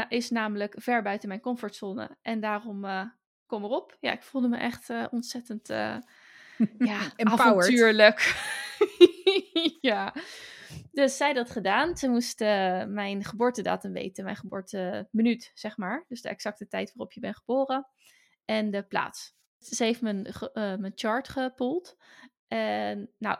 [0.08, 2.16] is namelijk ver buiten mijn comfortzone.
[2.22, 3.06] En daarom eh,
[3.46, 3.96] kom erop.
[4.00, 5.96] Ja, ik voelde me echt eh, ontzettend eh,
[6.78, 7.40] ja, Empowered.
[7.40, 8.48] avontuurlijk.
[9.80, 10.14] ja.
[10.92, 11.96] Dus zij dat gedaan.
[11.96, 16.04] Ze moest eh, mijn geboortedatum weten, mijn geboorteminuut, zeg maar.
[16.08, 17.86] Dus de exacte tijd waarop je bent geboren.
[18.44, 19.34] En de plaats.
[19.58, 21.96] Ze heeft mijn, eh, mijn chart gepoeld.
[22.48, 23.38] En nou,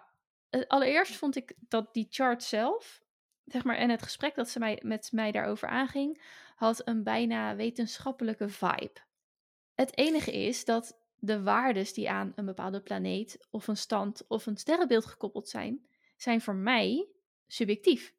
[0.51, 3.03] eh, allereerst vond ik dat die chart zelf,
[3.51, 6.23] zeg maar, en het gesprek dat ze mij, met mij daarover aanging,
[6.57, 8.97] had een bijna wetenschappelijke vibe.
[9.75, 14.47] Het enige is dat de waardes die aan een bepaalde planeet of een stand of
[14.47, 15.87] een sterrenbeeld gekoppeld zijn,
[16.17, 17.09] zijn voor mij
[17.47, 18.15] subjectief.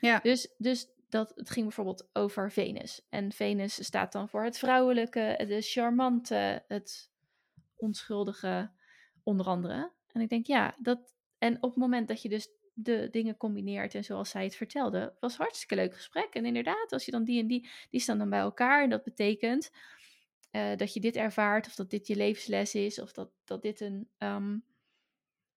[0.00, 0.18] ja.
[0.18, 3.06] Dus, dus dat, het ging bijvoorbeeld over Venus.
[3.08, 7.10] En Venus staat dan voor het vrouwelijke, de charmante, het
[7.76, 8.70] onschuldige,
[9.22, 9.90] onder andere.
[10.12, 11.14] En ik denk, ja, dat.
[11.38, 15.14] En op het moment dat je dus de dingen combineert en zoals zij het vertelde,
[15.20, 16.34] was een hartstikke leuk gesprek.
[16.34, 18.82] En inderdaad, als je dan die en die, die staan dan bij elkaar.
[18.82, 19.70] En dat betekent
[20.50, 23.80] eh, dat je dit ervaart, of dat dit je levensles is, of dat, dat dit
[23.80, 24.08] een.
[24.18, 24.58] ehm,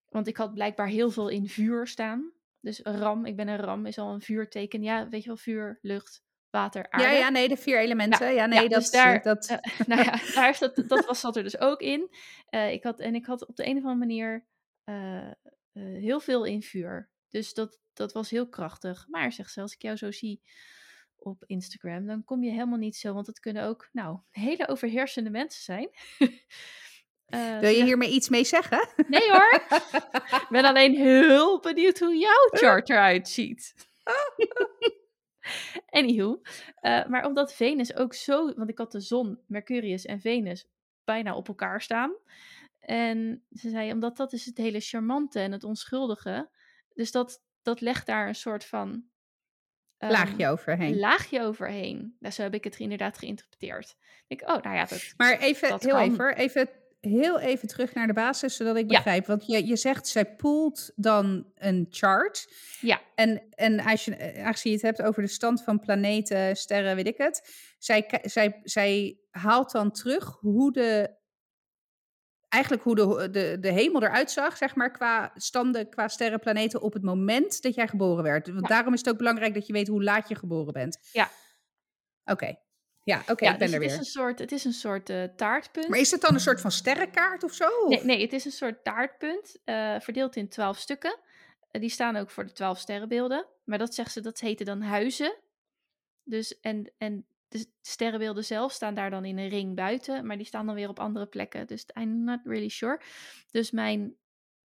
[0.09, 2.32] want ik had blijkbaar heel veel in vuur staan.
[2.59, 4.84] Dus ram, ik ben een ram, is al een vuurteken.
[4.84, 7.05] Ja, weet je wel, vuur, lucht, water, aarde.
[7.07, 8.20] ja, ja, nee, de vier elementen.
[8.20, 11.05] Nou, ja, nee, ja, dat, dus daar- dat, Eh, nou ja, daar is dat, dat
[11.05, 12.09] was, zat er dus ook in.
[12.49, 14.45] Eh, ik had, en ik had op de een of andere manier
[15.78, 17.09] eh, heel veel in vuur.
[17.30, 19.07] Dus dat, dat was heel krachtig.
[19.09, 20.41] Maar zegt ze, als ik jou zo zie
[21.15, 25.30] op Instagram, dan kom je helemaal niet zo, want het kunnen ook, nou, hele overheersende
[25.30, 25.89] mensen zijn.
[27.28, 28.89] Uh, Wil je hiermee iets mee zeggen?
[29.07, 29.61] Nee hoor.
[30.41, 33.73] Ik ben alleen heel benieuwd hoe jouw chart eruit ziet.
[35.89, 36.41] Anywho,
[36.82, 40.67] uh, maar omdat Venus ook zo, want ik had de zon, Mercurius en Venus
[41.03, 42.15] bijna op elkaar staan.
[42.88, 46.49] En ze zei, omdat dat is het hele charmante en het onschuldige.
[46.93, 48.89] Dus dat, dat legt daar een soort van...
[49.99, 50.99] Um, laagje overheen.
[50.99, 52.15] Laagje overheen.
[52.19, 53.95] Nou, zo heb ik het inderdaad geïnterpreteerd.
[54.27, 55.99] Ik, oh, nou ja, dat, Maar even, heel kan.
[55.99, 56.69] even, even
[56.99, 59.25] heel even terug naar de basis, zodat ik begrijp.
[59.25, 62.53] Want je, je zegt, zij poelt dan een chart.
[62.81, 63.01] Ja.
[63.15, 67.07] En, en als je, aangezien je het hebt over de stand van planeten, sterren, weet
[67.07, 67.49] ik het.
[67.77, 71.15] Zij, zij, zij haalt dan terug hoe de...
[72.50, 76.82] Eigenlijk hoe de, de, de hemel eruit zag, zeg maar, qua standen, qua sterren, planeten
[76.82, 78.48] op het moment dat jij geboren werd.
[78.48, 81.00] Want daarom is het ook belangrijk dat je weet hoe laat je geboren bent.
[81.12, 81.30] Ja.
[82.26, 82.56] Oké.
[83.04, 83.91] Ja, oké, ik ben dus er het weer.
[83.91, 85.88] Is een soort, het is een soort uh, taartpunt.
[85.88, 87.88] Maar is het dan een soort van sterrenkaart of zo?
[87.88, 91.18] Nee, nee het is een soort taartpunt, uh, verdeeld in twaalf stukken.
[91.72, 93.45] Uh, die staan ook voor de twaalf sterrenbeelden.
[93.64, 95.36] Maar dat zeggen ze, dat heten dan huizen.
[96.24, 100.26] Dus, en, en de sterrenbeelden zelf staan daar dan in een ring buiten.
[100.26, 101.68] Maar die staan dan weer op andere plekken.
[101.68, 103.02] Dus I'm not really sure.
[103.52, 104.16] Dus mijn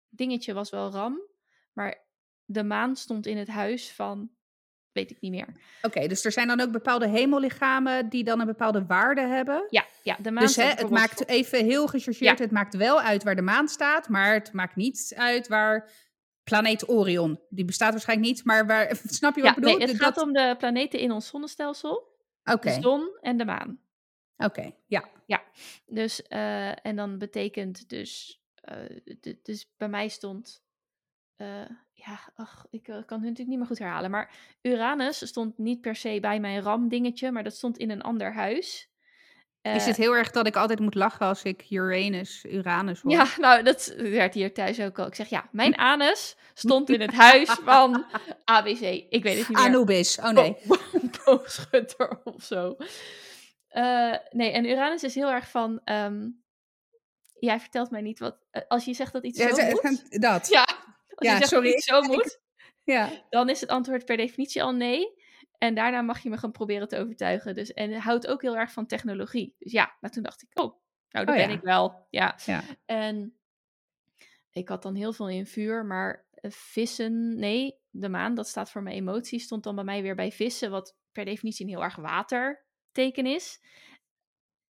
[0.08, 1.20] dingetje was wel ram.
[1.72, 2.04] Maar
[2.44, 4.30] de maan stond in het huis van
[4.92, 5.46] weet ik niet meer.
[5.82, 9.66] Oké, dus er zijn dan ook bepaalde hemellichamen die dan een bepaalde waarde hebben?
[9.68, 12.44] Ja, ja de maan Dus hè, het maakt even heel gechargeerd, ja.
[12.44, 15.90] het maakt wel uit waar de maan staat, maar het maakt niet uit waar
[16.44, 19.78] planeet Orion, die bestaat waarschijnlijk niet, maar waar, snap je wat ja, ik bedoel?
[19.78, 20.06] Nee, het dat...
[20.06, 22.09] gaat om de planeten in ons zonnestelsel.
[22.58, 23.80] De zon en de maan.
[24.36, 25.08] Oké, ja.
[25.26, 25.42] Ja,
[25.86, 30.62] dus, uh, en dan betekent dus, uh, dus bij mij stond
[31.40, 34.10] uh, ja, ach, ik kan het natuurlijk niet meer goed herhalen.
[34.10, 38.34] Maar Uranus stond niet per se bij mijn RAM-dingetje, maar dat stond in een ander
[38.34, 38.89] huis.
[39.62, 43.12] Uh, is het heel erg dat ik altijd moet lachen als ik Uranus, Uranus hoor?
[43.12, 45.06] Ja, nou, dat werd hier thuis ook al.
[45.06, 48.04] Ik zeg ja, mijn anus stond in het huis van
[48.44, 48.80] ABC.
[49.10, 49.66] Ik weet het niet meer.
[49.66, 50.56] Anubis, oh nee.
[51.24, 52.76] Boogschutter of zo.
[54.30, 55.80] nee, en Uranus is heel erg van...
[55.84, 56.42] Um,
[57.38, 58.36] jij vertelt mij niet wat...
[58.68, 60.20] als je zegt dat iets ja, zo moet...
[60.20, 60.48] Dat.
[60.48, 60.62] Ja,
[61.14, 61.64] als ja, je zegt sorry.
[61.64, 62.40] dat het zo moet,
[62.84, 63.10] ja.
[63.30, 65.18] dan is het antwoord per definitie al nee.
[65.60, 67.54] En daarna mag je me gaan proberen te overtuigen.
[67.54, 69.54] Dus, en houdt ook heel erg van technologie.
[69.58, 70.74] Dus ja, maar toen dacht ik, oh,
[71.10, 71.56] nou, dat oh, ben ja.
[71.56, 72.06] ik wel.
[72.10, 72.38] Ja.
[72.44, 72.62] ja.
[72.86, 73.38] En
[74.50, 78.82] ik had dan heel veel in vuur, maar vissen, nee, de maan, dat staat voor
[78.82, 81.96] mijn emoties, stond dan bij mij weer bij vissen, wat per definitie een heel erg
[81.96, 83.60] waterteken is.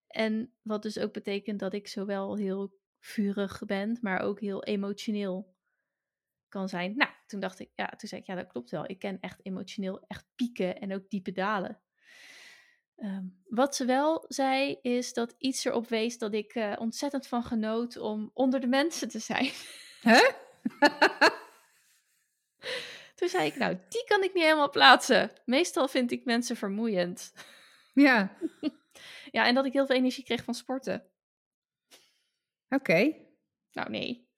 [0.07, 5.55] En wat dus ook betekent dat ik zowel heel vurig ben, maar ook heel emotioneel
[6.49, 6.97] kan zijn.
[6.97, 8.91] Nou, toen dacht ik, ja, toen zei ik, ja, dat klopt wel.
[8.91, 11.81] Ik ken echt emotioneel echt pieken en ook diepe dalen.
[12.97, 17.43] Um, wat ze wel zei, is dat iets erop wees dat ik uh, ontzettend van
[17.43, 19.51] genoot om onder de mensen te zijn.
[20.03, 20.31] Huh?
[23.15, 25.31] toen zei ik, nou, die kan ik niet helemaal plaatsen.
[25.45, 27.33] Meestal vind ik mensen vermoeiend.
[27.95, 28.37] Ja.
[29.37, 31.11] ja, en dat ik heel veel energie kreeg van sporten.
[32.69, 32.75] Oké.
[32.75, 33.27] Okay.
[33.73, 34.29] Nou, nee.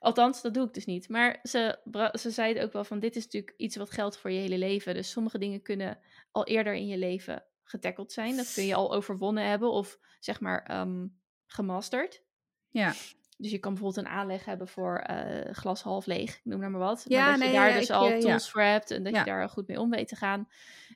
[0.00, 1.08] Althans, dat doe ik dus niet.
[1.08, 1.78] Maar ze,
[2.12, 4.94] ze zeiden ook wel van, dit is natuurlijk iets wat geldt voor je hele leven.
[4.94, 5.98] Dus sommige dingen kunnen
[6.30, 8.36] al eerder in je leven getackeld zijn.
[8.36, 12.22] Dat kun je al overwonnen hebben of zeg maar um, gemasterd.
[12.68, 12.92] Ja.
[13.36, 16.80] Dus je kan bijvoorbeeld een aanleg hebben voor uh, glas half leeg, noem maar, maar
[16.80, 17.04] wat.
[17.08, 18.50] Ja, maar dat nee, je daar ja, dus ik, al uh, tools ja.
[18.50, 20.48] voor hebt en dat je daar goed mee om weet te gaan.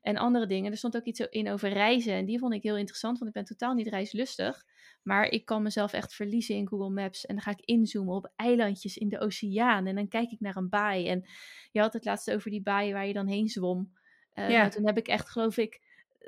[0.03, 0.71] En andere dingen.
[0.71, 3.37] Er stond ook iets in over reizen en die vond ik heel interessant, want ik
[3.37, 4.65] ben totaal niet reislustig.
[5.05, 7.27] Maar ik kan mezelf echt verliezen in Google Maps.
[7.27, 9.87] En dan ga ik inzoomen op eilandjes in de oceaan.
[9.87, 11.09] En dan kijk ik naar een baai.
[11.09, 11.25] En
[11.71, 13.93] je had het laatst over die baai waar je dan heen zwom.
[14.35, 14.59] Uh, Ja.
[14.59, 15.81] nou, toen heb ik echt, geloof ik,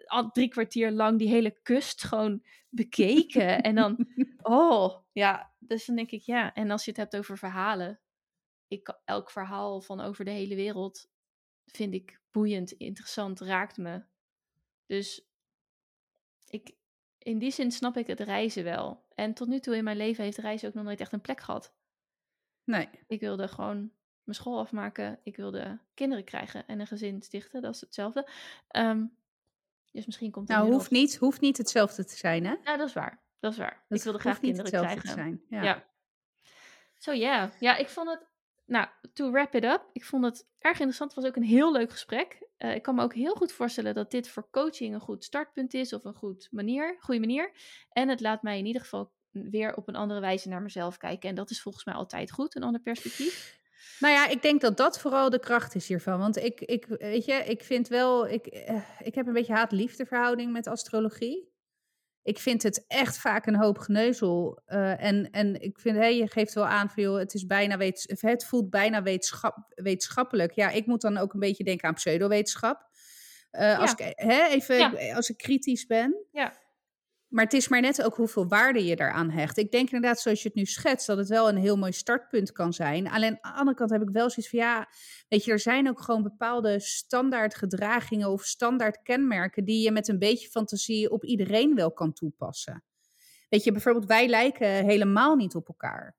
[0.04, 3.62] al drie kwartier lang die hele kust gewoon bekeken.
[3.62, 4.06] en dan,
[4.42, 5.54] oh, ja.
[5.58, 6.54] Dus dan denk ik, ja.
[6.54, 8.00] En als je het hebt over verhalen.
[8.68, 11.08] Ik, elk verhaal van over de hele wereld
[11.66, 14.02] vind ik boeiend, interessant, raakt me.
[14.86, 15.28] Dus
[16.48, 16.74] ik,
[17.26, 19.04] in die zin snap ik het reizen wel.
[19.14, 21.40] En tot nu toe in mijn leven heeft reizen ook nog nooit echt een plek
[21.40, 21.72] gehad.
[22.64, 22.88] Nee.
[23.06, 23.90] Ik wilde gewoon
[24.24, 25.18] mijn school afmaken.
[25.22, 27.62] Ik wilde kinderen krijgen en een gezin stichten.
[27.62, 28.28] Dat is hetzelfde.
[28.68, 29.04] Ehm,
[29.92, 32.54] dus misschien komt het Nou, hoeft niet, hoeft niet hetzelfde te zijn, hè?
[32.64, 33.22] Ja, dat is waar.
[33.40, 33.84] Dat is waar.
[33.88, 35.08] Dat ik wilde graag kinderen hetzelfde krijgen.
[35.08, 35.42] te zijn.
[35.48, 35.62] Ja.
[35.62, 35.84] Ja.
[36.98, 37.50] Zo ja.
[37.60, 38.26] Ja, ik vond het...
[38.66, 39.82] Nou, to wrap it up.
[39.92, 41.14] Ik vond het erg interessant.
[41.14, 42.38] Het was ook een heel leuk gesprek.
[42.56, 45.74] Eh, ik kan me ook heel goed voorstellen dat dit voor coaching een goed startpunt
[45.74, 45.92] is.
[45.92, 47.52] Of een goed manier, goede manier.
[47.90, 51.28] En het laat mij in ieder geval weer op een andere wijze naar mezelf kijken.
[51.28, 53.58] En dat is volgens mij altijd goed, een ander perspectief.
[53.98, 56.18] Nou ja, ik denk dat dat vooral de kracht is hiervan.
[56.18, 60.06] Want ik, ik weet je, ik vind wel, ik, eh, ik heb een beetje haat-liefde
[60.06, 61.54] verhouding met astrologie.
[62.26, 64.62] Ik vind het echt vaak een hoop geneuzel.
[64.68, 67.76] Uh, en, en ik vind, hey, je geeft wel aan van, joh, het, is bijna
[67.76, 70.52] wetens, het voelt bijna wetenschap, wetenschappelijk.
[70.52, 72.88] Ja, ik moet dan ook een beetje denken aan pseudowetenschap.
[73.52, 75.14] Uh, als, ik, hè, even, ja.
[75.14, 76.24] als ik kritisch ben.
[76.32, 76.52] Ja.
[77.28, 79.56] Maar het is maar net ook hoeveel waarde je daaraan hecht.
[79.56, 82.52] Ik denk inderdaad, zoals je het nu schetst, dat het wel een heel mooi startpunt
[82.52, 83.08] kan zijn.
[83.08, 84.88] Alleen aan de andere kant heb ik wel zoiets van, ja,
[85.28, 90.08] weet je, er zijn ook gewoon bepaalde standaard gedragingen of standaard kenmerken die je met
[90.08, 92.84] een beetje fantasie op iedereen wel kan toepassen.
[93.48, 96.16] Weet je, bijvoorbeeld wij lijken helemaal niet op elkaar.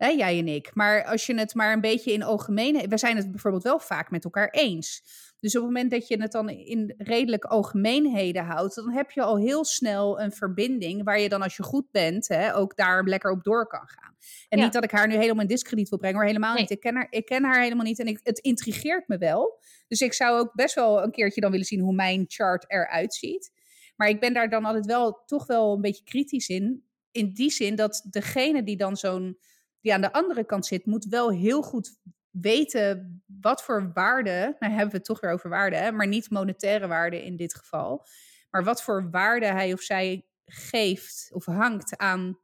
[0.00, 0.70] Hè, jij en ik.
[0.74, 2.88] Maar als je het maar een beetje in algemeen...
[2.88, 5.02] We zijn het bijvoorbeeld wel vaak met elkaar eens.
[5.40, 9.22] Dus op het moment dat je het dan in redelijk algemeenheden houdt, dan heb je
[9.22, 13.04] al heel snel een verbinding waar je dan als je goed bent, hè, ook daar
[13.04, 14.14] lekker op door kan gaan.
[14.48, 16.70] En niet dat ik haar nu helemaal in discrediet wil brengen, maar helemaal niet.
[16.70, 19.58] Ik ken, haar, ik ken haar helemaal niet en ik, het intrigeert me wel.
[19.88, 23.14] Dus ik zou ook best wel een keertje dan willen zien hoe mijn chart eruit
[23.14, 23.52] ziet.
[23.96, 26.84] Maar ik ben daar dan altijd wel toch wel een beetje kritisch in.
[27.10, 29.38] In die zin dat degene die dan zo'n
[29.80, 31.98] die aan de andere kant zit, moet wel heel goed
[32.30, 36.30] weten wat voor waarde, nou hebben we het toch weer over waarde, hè, maar niet
[36.30, 38.06] monetaire waarde in dit geval,
[38.50, 42.38] maar wat voor waarde hij of zij geeft of hangt aan,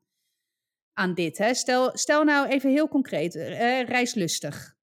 [0.93, 1.49] aan dit.
[1.53, 4.76] Stel, stel nou even heel concreet, eh, reislustig.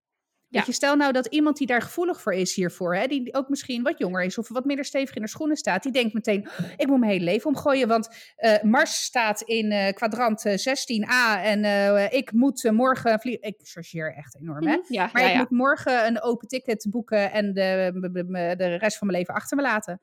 [0.53, 0.63] Ja.
[0.65, 3.83] je, stel nou dat iemand die daar gevoelig voor is hiervoor, hè, die ook misschien
[3.83, 6.47] wat jonger is of wat minder stevig in de schoenen staat, die denkt meteen:
[6.77, 11.63] ik moet mijn hele leven omgooien, want uh, Mars staat in uh, kwadrant 16a en
[11.63, 13.47] uh, ik moet morgen vliegen.
[13.47, 14.77] Ik chargeer echt enorm, hè?
[14.87, 19.07] Ja, maar ja, ik moet morgen een open ticket boeken en de, de rest van
[19.07, 20.01] mijn leven achter me laten.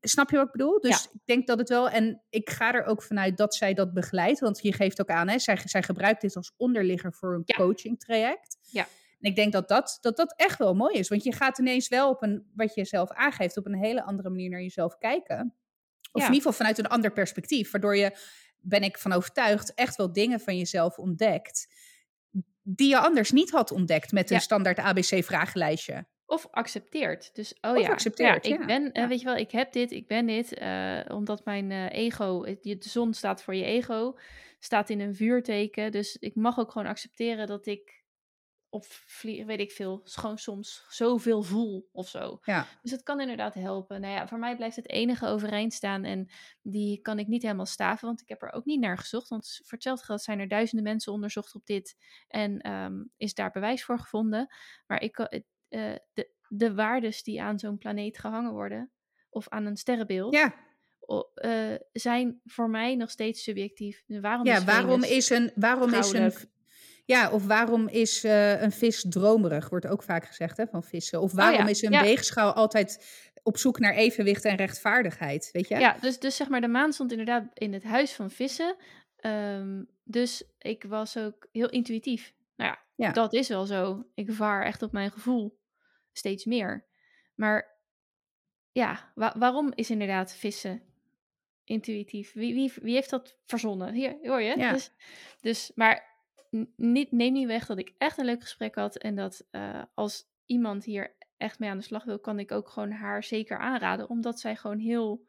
[0.00, 0.80] Snap je wat ik bedoel?
[0.80, 1.90] Dus ik denk dat het wel.
[1.90, 4.40] En ik ga er ook vanuit dat zij dat begeleidt.
[4.40, 8.00] Want je geeft ook aan, hè, zij, zij gebruikt dit als onderligger voor een coaching
[8.00, 8.56] traject.
[8.70, 8.86] Ja.
[9.20, 11.08] En ik denk dat dat, dat dat echt wel mooi is.
[11.08, 14.28] Want je gaat ineens wel op een, wat je zelf aangeeft, op een hele andere
[14.28, 15.54] manier naar jezelf kijken.
[16.12, 17.70] Of in ieder geval vanuit een ander perspectief.
[17.70, 18.16] Waardoor je,
[18.56, 21.74] ben ik van overtuigd, echt wel dingen van jezelf ontdekt.
[22.62, 26.06] Die je anders niet had ontdekt met een standaard ABC-vragenlijstje.
[26.26, 27.34] Of accepteert.
[27.34, 29.90] Dus, oh of ja, accepteert, ja, ik ben, uh, weet je wel, ik heb dit,
[29.90, 30.60] ik ben dit.
[30.60, 34.18] Uh, omdat mijn uh, ego, de zon staat voor je ego,
[34.58, 35.92] staat in een vuurteken.
[35.92, 38.04] Dus ik mag ook gewoon accepteren dat ik
[38.68, 42.38] of weet ik veel, gewoon soms zoveel voel of zo.
[42.42, 42.66] Ja.
[42.82, 44.00] Dus het kan inderdaad helpen.
[44.00, 46.30] Nou ja, voor mij blijft het enige overeind staan en
[46.62, 49.28] die kan ik niet helemaal staven, want ik heb er ook niet naar gezocht.
[49.28, 51.96] Want voor hetzelfde geld zijn er duizenden mensen onderzocht op dit
[52.28, 54.54] en um, is daar bewijs voor gevonden.
[54.86, 55.26] Maar ik, uh,
[56.12, 58.90] de, de waardes die aan zo'n planeet gehangen worden,
[59.30, 60.64] of aan een sterrenbeeld, ja.
[61.34, 64.04] Uh, zijn voor mij nog steeds subjectief.
[64.06, 66.32] Waarom ja, is waarom is een, waarom is een
[67.06, 69.68] ja, of waarom is uh, een vis dromerig?
[69.68, 71.20] Wordt ook vaak gezegd hè, van vissen.
[71.20, 72.02] Of waarom oh ja, is een ja.
[72.02, 73.04] weegschaal altijd
[73.42, 75.48] op zoek naar evenwicht en rechtvaardigheid?
[75.52, 75.78] Weet je?
[75.78, 78.76] Ja, dus, dus zeg maar, de maan stond inderdaad in het huis van vissen.
[79.20, 82.34] Um, dus ik was ook heel intuïtief.
[82.56, 84.06] Nou ja, ja, dat is wel zo.
[84.14, 85.58] Ik vaar echt op mijn gevoel
[86.12, 86.86] steeds meer.
[87.34, 87.78] Maar
[88.72, 90.82] ja, wa waarom is inderdaad vissen
[91.64, 92.32] intuïtief?
[92.32, 93.94] Wie, wie, wie heeft dat verzonnen?
[93.94, 94.58] Hier, hoor je?
[94.58, 94.72] Ja.
[94.72, 94.90] Dus,
[95.40, 96.15] dus, maar
[96.76, 98.96] niet, neem niet weg dat ik echt een leuk gesprek had.
[98.96, 102.68] En dat uh, als iemand hier echt mee aan de slag wil, kan ik ook
[102.68, 104.08] gewoon haar zeker aanraden.
[104.08, 105.26] Omdat zij gewoon heel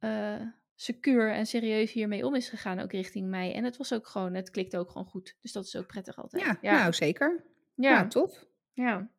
[0.00, 0.40] uh,
[0.74, 3.54] secuur en serieus hiermee om is gegaan, ook richting mij.
[3.54, 5.36] En het was ook gewoon, het klikt ook gewoon goed.
[5.40, 6.42] Dus dat is ook prettig altijd.
[6.42, 6.78] Ja, ja.
[6.78, 7.44] nou zeker.
[7.74, 8.44] Ja, nou, tof.
[8.72, 9.10] Ja.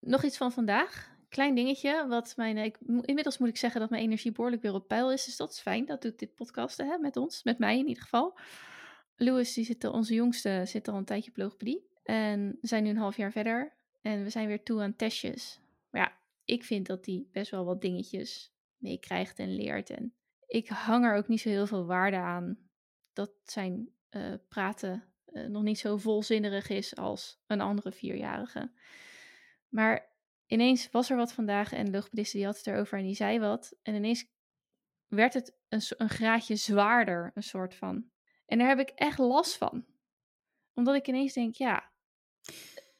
[0.00, 1.16] Nog iets van vandaag.
[1.28, 4.88] Klein dingetje, wat mijn, ik, inmiddels moet ik zeggen dat mijn energie behoorlijk weer op
[4.88, 5.24] peil is.
[5.24, 5.84] Dus dat is fijn.
[5.86, 8.38] Dat doet dit podcasten hè, met ons, met mij in ieder geval.
[9.20, 11.86] Louis, die zit, onze jongste, zit al een tijdje op logopedie.
[12.02, 13.76] En we zijn nu een half jaar verder.
[14.00, 15.60] En we zijn weer toe aan testjes.
[15.90, 19.90] Maar ja, ik vind dat hij best wel wat dingetjes meekrijgt en leert.
[19.90, 20.14] En
[20.46, 22.58] ik hang er ook niet zo heel veel waarde aan
[23.12, 28.72] dat zijn uh, praten uh, nog niet zo volzinnerig is als een andere vierjarige.
[29.68, 30.12] Maar
[30.46, 33.38] ineens was er wat vandaag en de logopediste die had het erover en die zei
[33.38, 33.76] wat.
[33.82, 34.26] En ineens
[35.06, 38.10] werd het een, een graadje zwaarder, een soort van.
[38.48, 39.84] En daar heb ik echt last van.
[40.74, 41.90] Omdat ik ineens denk, ja,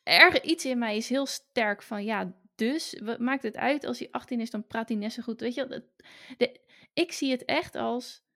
[0.03, 3.99] erg iets in mij is heel sterk van, ja, dus wat maakt het uit als
[3.99, 5.41] hij 18 is, dan praat hij net zo goed.
[5.41, 5.85] Weet je,
[6.37, 6.61] de,
[6.93, 8.27] ik zie het echt als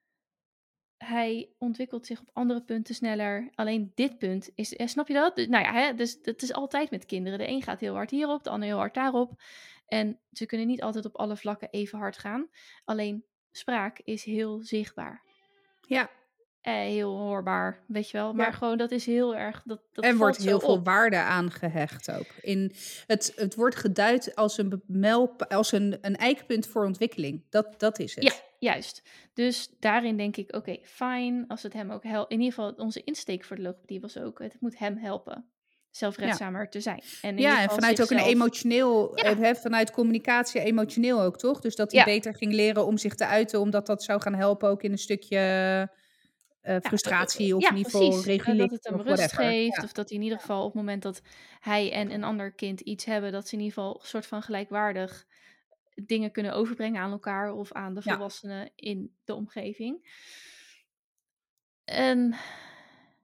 [0.96, 3.50] hij ontwikkelt zich op andere punten sneller.
[3.54, 5.36] Alleen dit punt is, eh, snap je dat?
[5.36, 7.38] Nou ja, hè, dus het is altijd met kinderen.
[7.38, 9.42] De een gaat heel hard hierop, de ander heel hard daarop.
[9.86, 12.48] En ze kunnen niet altijd op alle vlakken even hard gaan.
[12.84, 15.22] Alleen spraak is heel zichtbaar.
[15.80, 16.10] Ja,
[16.62, 18.32] eh, heel hoorbaar, weet je wel.
[18.32, 18.52] Maar Ja.
[18.52, 19.62] gewoon, dat is heel erg...
[19.64, 22.26] Dat, dat en wordt heel veel waarde aan gehecht ook.
[22.40, 22.72] In
[23.06, 27.44] het, het wordt geduid als een, mijlp- als een, een eikpunt voor ontwikkeling.
[27.50, 28.24] Dat, dat is het.
[28.24, 29.02] Ja, juist.
[29.34, 31.44] Dus daarin denk ik, oké, fijn.
[31.48, 32.32] Als het hem ook helpt.
[32.32, 34.38] In ieder geval, onze insteek voor de logopedie was ook...
[34.38, 35.46] Het moet hem helpen
[35.90, 37.02] zelfredzamer te zijn.
[37.22, 39.24] En Ja, en vanuit ook een emotioneel, Ja.
[39.24, 41.60] eh, hè, vanuit communicatie emotioneel ook, toch?
[41.60, 42.06] Dus dat hij Ja.
[42.06, 44.98] beter ging leren om zich te uiten, omdat dat zou gaan helpen ook in een
[44.98, 45.88] stukje
[46.62, 48.18] eh, frustratie of ja, in ieder geval.
[48.18, 48.70] Eh, regulering.
[48.70, 49.76] Dat het hem of rust geeft.
[49.76, 49.82] Ja.
[49.82, 51.22] Of dat hij in ieder geval op het moment dat
[51.60, 54.42] hij en een ander kind iets hebben, dat ze in ieder geval een soort van
[54.42, 55.26] gelijkwaardig
[55.94, 58.12] dingen kunnen overbrengen aan elkaar of aan de Ja.
[58.12, 60.20] volwassenen in de omgeving.
[61.84, 62.34] En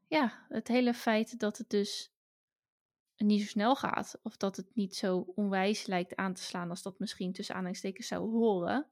[0.07, 2.13] ja, het hele feit dat het dus
[3.17, 6.83] niet zo snel gaat, of dat het niet zo onwijs lijkt aan te slaan als
[6.83, 8.87] dat misschien tussen aanhalingstekens zou horen.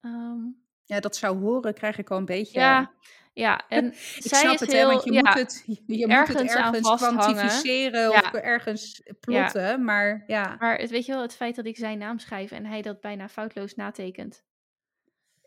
[0.00, 0.44] Ehm,
[0.88, 2.58] ja, dat zou horen, krijg ik al een beetje.
[2.60, 2.92] ja,
[3.32, 6.06] ja, en ik zij snap is het, heel, hè, want je, ja, moet het, je
[6.06, 8.18] moet het ergens ergens kwantificeren Ja.
[8.18, 10.56] of ergens plotten, maar ja.
[10.58, 13.00] Maar het, weet je wel, het feit dat ik zijn naam schrijf en hij dat
[13.00, 14.42] bijna foutloos natekent.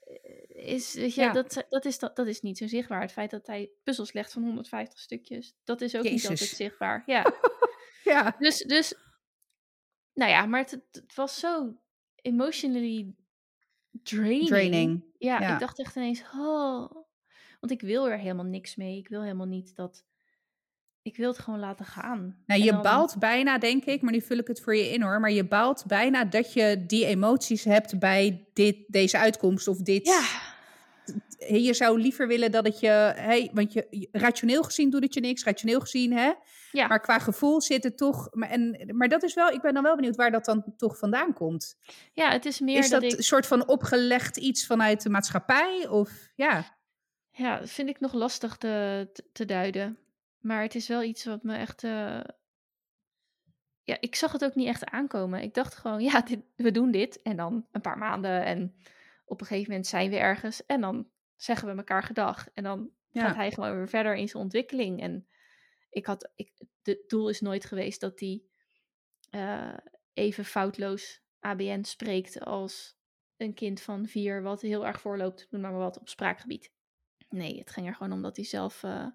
[0.04, 3.02] eh, Is, weet je, dat, dat, is, dat, dat is niet zo zichtbaar.
[3.02, 7.04] Het feit dat hij puzzels legt van 150 stukjes, dat is ook niet altijd zichtbaar.
[7.06, 7.34] Ja.
[8.04, 8.36] ja.
[8.40, 8.94] Dus, dus,
[10.14, 11.76] nou ja, maar het- het was zo
[12.16, 13.14] emotionally
[14.04, 14.48] draining.
[14.48, 15.04] Draining.
[15.18, 15.54] Ja, Ja.
[15.54, 16.92] ik dacht echt ineens, oh.
[17.60, 18.98] Want ik wil er helemaal niks mee.
[18.98, 20.06] Ik wil helemaal niet dat...
[21.04, 22.38] Ik wil het gewoon laten gaan.
[22.46, 25.02] Nou, je dan- baalt bijna, denk ik, maar nu vul ik het voor je in
[25.02, 25.20] hoor.
[25.20, 30.08] Maar je baalt bijna dat je die emoties hebt bij dit, deze uitkomst of dit.
[30.08, 30.22] Ja,
[31.50, 35.20] Je zou liever willen dat het je, hey, want je, rationeel gezien doet het je
[35.20, 36.32] niks, rationeel gezien, hè?
[36.72, 36.88] ja.
[36.88, 38.28] Maar qua gevoel zit het toch.
[38.32, 40.98] Maar, en, maar dat is wel, ik ben dan wel benieuwd waar dat dan toch
[40.98, 41.78] vandaan komt.
[42.14, 45.88] ja, het is meer is dat dat een soort van opgelegd iets vanuit de maatschappij?
[45.88, 46.78] Of ja,
[47.32, 49.98] Ja, dat vind ik nog lastig te, te, duiden.
[50.40, 51.84] Maar het is wel iets wat me echt.
[51.84, 52.20] eh,
[53.84, 55.42] Ja, ik zag het ook niet echt aankomen.
[55.42, 57.22] Ik dacht gewoon, ja, dit, we doen dit.
[57.22, 58.46] En dan een paar maanden.
[58.46, 58.76] En
[59.32, 60.66] op een gegeven moment zijn we ergens.
[60.66, 62.50] En dan zeggen we elkaar gedag.
[62.54, 63.28] En dan Ja.
[63.28, 65.02] gaat hij gewoon weer verder in zijn ontwikkeling.
[65.02, 65.28] En
[65.90, 66.32] ik had.
[66.36, 66.52] Ik,
[66.84, 68.44] het doel is nooit geweest dat hij
[69.30, 69.78] eh,
[70.14, 72.98] even foutloos ABN spreekt als
[73.38, 76.72] een kind van vier, wat heel erg voorloopt, noem maar wat, op spraakgebied.
[77.30, 79.08] Nee, het ging er gewoon om dat hij zelf eh,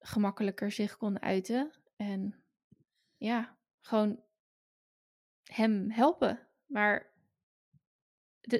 [0.00, 1.72] gemakkelijker zich kon uiten.
[1.96, 2.42] En
[3.16, 4.22] ja, gewoon
[5.44, 6.48] hem helpen.
[6.66, 7.12] Maar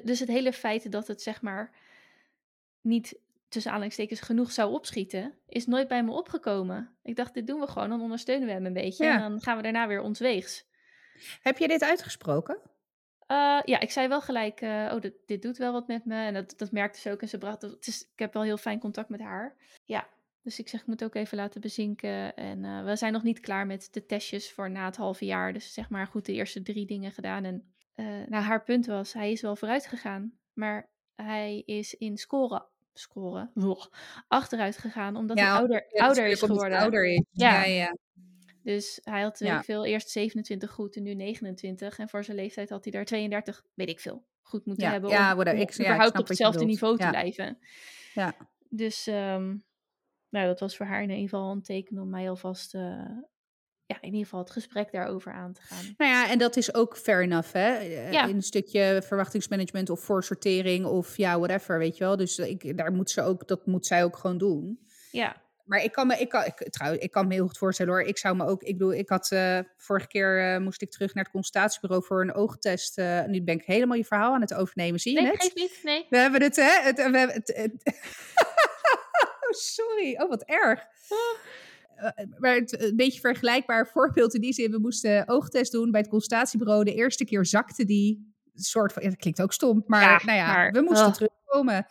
[0.03, 1.71] dus het hele feit dat het zeg maar
[2.81, 6.95] niet tussen aanhalingstekens genoeg zou opschieten, is nooit bij me opgekomen.
[7.03, 9.05] Ik dacht, dit doen we gewoon, dan ondersteunen we hem een beetje.
[9.05, 9.13] Ja.
[9.13, 10.65] En dan gaan we daarna weer ons weegs.
[11.41, 12.57] heb je dit uitgesproken?
[13.27, 16.15] Eh, ja, ik zei wel gelijk, eh, oh, dit, dit doet wel wat met me.
[16.15, 17.21] En dat, dat merkte ze ook.
[17.21, 19.55] En ze bracht, het is, ik heb wel heel fijn contact met haar.
[19.85, 20.07] Ja,
[20.43, 22.35] dus ik zeg, ik moet ook even laten bezinken.
[22.35, 25.53] En eh, we zijn nog niet klaar met de testjes voor na het halve jaar.
[25.53, 27.43] Dus zeg maar goed de eerste drie dingen gedaan.
[27.43, 30.33] En eh, nou, haar punt was, hij is wel vooruit gegaan.
[30.53, 33.51] Maar hij is in scoren, scoren,
[34.27, 35.15] achteruit gegaan.
[35.15, 36.79] Omdat Ja, hij ouder, Ja, ouder is geworden.
[36.79, 37.23] Ouder is.
[37.31, 37.95] Ja.
[38.63, 39.57] Dus hij had, weet Ja.
[39.57, 41.99] ik veel, eerst 27 goed en nu 29.
[41.99, 45.09] En voor zijn leeftijd had hij daar 32, weet ik veel, goed moeten hebben.
[45.09, 47.57] ja, om, Ik- ja, ik überhaupt op hetzelfde niveau te blijven.
[48.13, 48.35] Ja.
[48.69, 49.57] Dus ehm,
[50.29, 53.05] nou, dat was voor haar in ieder geval een teken om mij alvast, eh,
[53.89, 55.93] ja, in ieder geval het gesprek daarover aan te gaan.
[55.97, 57.73] Nou ja, en dat is ook fair enough, hè?
[57.77, 58.25] Eh, Ja.
[58.27, 62.17] In een stukje verwachtingsmanagement of voorsortering of ja, whatever, weet je wel.
[62.17, 64.79] Dus ik, daar moet ze ook, dat moet zij ook gewoon doen.
[65.11, 65.35] Ja,
[65.65, 68.01] Maar ik kan me, ik kan, ik, trouwens, ik kan me heel goed voorstellen hoor.
[68.01, 71.13] Ik zou me ook, ik bedoel, ik had eh, vorige keer eh, moest ik terug
[71.13, 72.97] naar het consultatiebureau voor een oogtest.
[72.97, 74.99] eh, nu ben ik helemaal je verhaal aan het overnemen.
[74.99, 75.41] Zie je nee, het?
[75.41, 76.05] geeft niet, nee.
[76.09, 76.81] We hebben het, hè?
[76.81, 77.83] Het, we hebben het, het-
[79.23, 80.17] oh, sorry.
[80.21, 80.79] Oh, wat erg.
[81.09, 81.17] Eh,
[82.37, 84.71] maar het, een beetje vergelijkbaar voorbeeld in die zin.
[84.71, 86.83] We moesten oogtest doen bij het consultatiebureau.
[86.83, 89.03] De eerste keer zakte die soort van...
[89.03, 91.85] ja, dat klinkt ook stom, maar Ja, nou ja, maar, we moesten terugkomen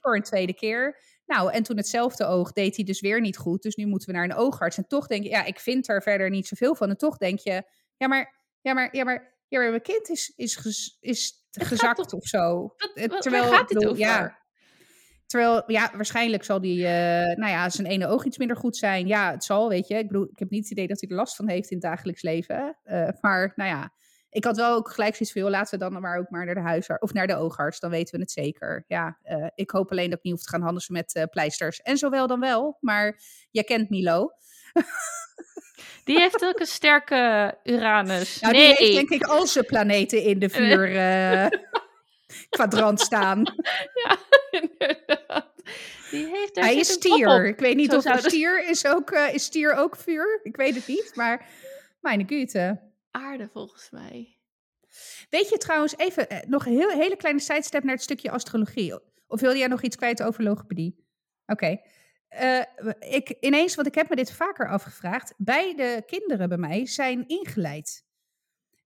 [0.00, 1.00] voor een tweede keer.
[1.26, 3.62] Nou, en toen hetzelfde oog deed hij dus weer niet goed.
[3.62, 4.76] Dus nu moeten we naar een oogarts.
[4.76, 6.90] En toch denk je, ja, ik vind er verder niet zoveel van.
[6.90, 7.62] En toch denk je,
[7.96, 12.12] ja, maar, ja, maar, ja, maar, ja, maar mijn kind is, is, is gezakt toch-
[12.12, 12.74] of zo.
[12.76, 14.04] Wat, Eh, wat, terwijl, waar gaat ik dit bedoel, over?
[14.04, 14.38] Ja,
[15.34, 19.06] terwijl, ja, waarschijnlijk zal die, eh, nou ja, zijn ene oog iets minder goed zijn.
[19.06, 19.94] Ja, het zal, weet je.
[19.94, 21.86] Ik bedoel, ik heb niet het idee dat hij er last van heeft in het
[21.86, 22.78] dagelijks leven.
[22.82, 23.92] Eh, maar, nou ja,
[24.30, 26.54] ik had wel ook gelijk zoiets van, joh, laten we dan maar ook maar naar
[26.54, 27.80] de huisarts of naar de oogarts.
[27.80, 28.84] Dan weten we het zeker.
[28.86, 31.80] Ja, eh, ik hoop alleen dat ik niet hoef te gaan handelen met pleisters.
[31.80, 33.20] En zowel dan wel, maar
[33.50, 34.30] jij kent Milo.
[36.04, 38.40] Die heeft ook een sterke Uranus.
[38.40, 38.76] Nou, nee.
[38.76, 40.88] die heeft denk ik al zijn planeten in de vuur
[42.48, 43.42] kwadrant staan.
[44.04, 44.18] Ja,
[44.50, 45.52] inderdaad.
[46.10, 47.46] Die heeft Hij is stier.
[47.46, 50.40] Ik weet niet Zo of zouden- stier is ook, eh, is stier ook vuur.
[50.42, 51.48] Ik weet het niet, maar
[52.00, 52.80] mijn güte.
[53.10, 54.38] Aarde volgens mij.
[55.30, 58.98] Weet je trouwens, even eh, nog een heel, hele kleine sidestep naar het stukje astrologie.
[59.26, 61.04] Of wilde jij nog iets kwijt over logopedie?
[61.46, 61.80] Oké.
[62.28, 62.60] Eh,
[62.98, 65.34] ik, ineens, want ik heb me dit vaker afgevraagd.
[65.36, 68.04] Beide kinderen bij mij zijn ingeleid.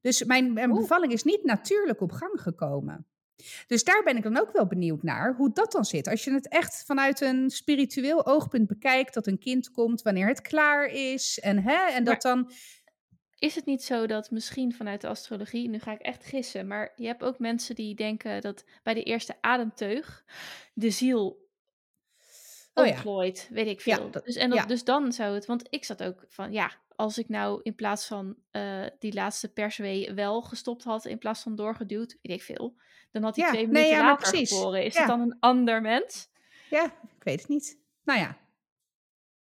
[0.01, 3.07] Dus mijn, bevalling is niet natuurlijk op gang gekomen.
[3.67, 6.09] Dus daar ben ik dan ook wel benieuwd naar, hoe dat dan zit.
[6.09, 10.41] Als je het echt vanuit een spiritueel oogpunt bekijkt, dat een kind komt wanneer het
[10.41, 11.39] klaar is.
[11.39, 12.51] En, hè, en dat dan...
[13.39, 16.93] Is het niet zo dat misschien vanuit de astrologie, nu ga ik echt gissen, maar
[16.97, 20.25] je hebt ook mensen die denken dat bij de eerste ademteug
[20.75, 21.48] de ziel
[22.79, 22.93] Oh ja.
[22.93, 24.11] ontplooit, weet ik Ja, veel.
[24.11, 24.67] dat- dus, en dat, ja.
[24.67, 28.07] dus dan zou het, want ik zat ook van, ja, als ik nou in plaats
[28.07, 32.77] van eh, die laatste perswee wel gestopt had, in plaats van doorgeduwd, weet ik veel,
[33.11, 34.51] dan had hij twee nee, minuten later precies.
[34.53, 34.85] geboren.
[34.85, 36.29] Is het dan een ander mens?
[36.71, 36.85] Ja,
[37.17, 37.79] ik weet het niet.
[38.05, 38.37] Nou ja.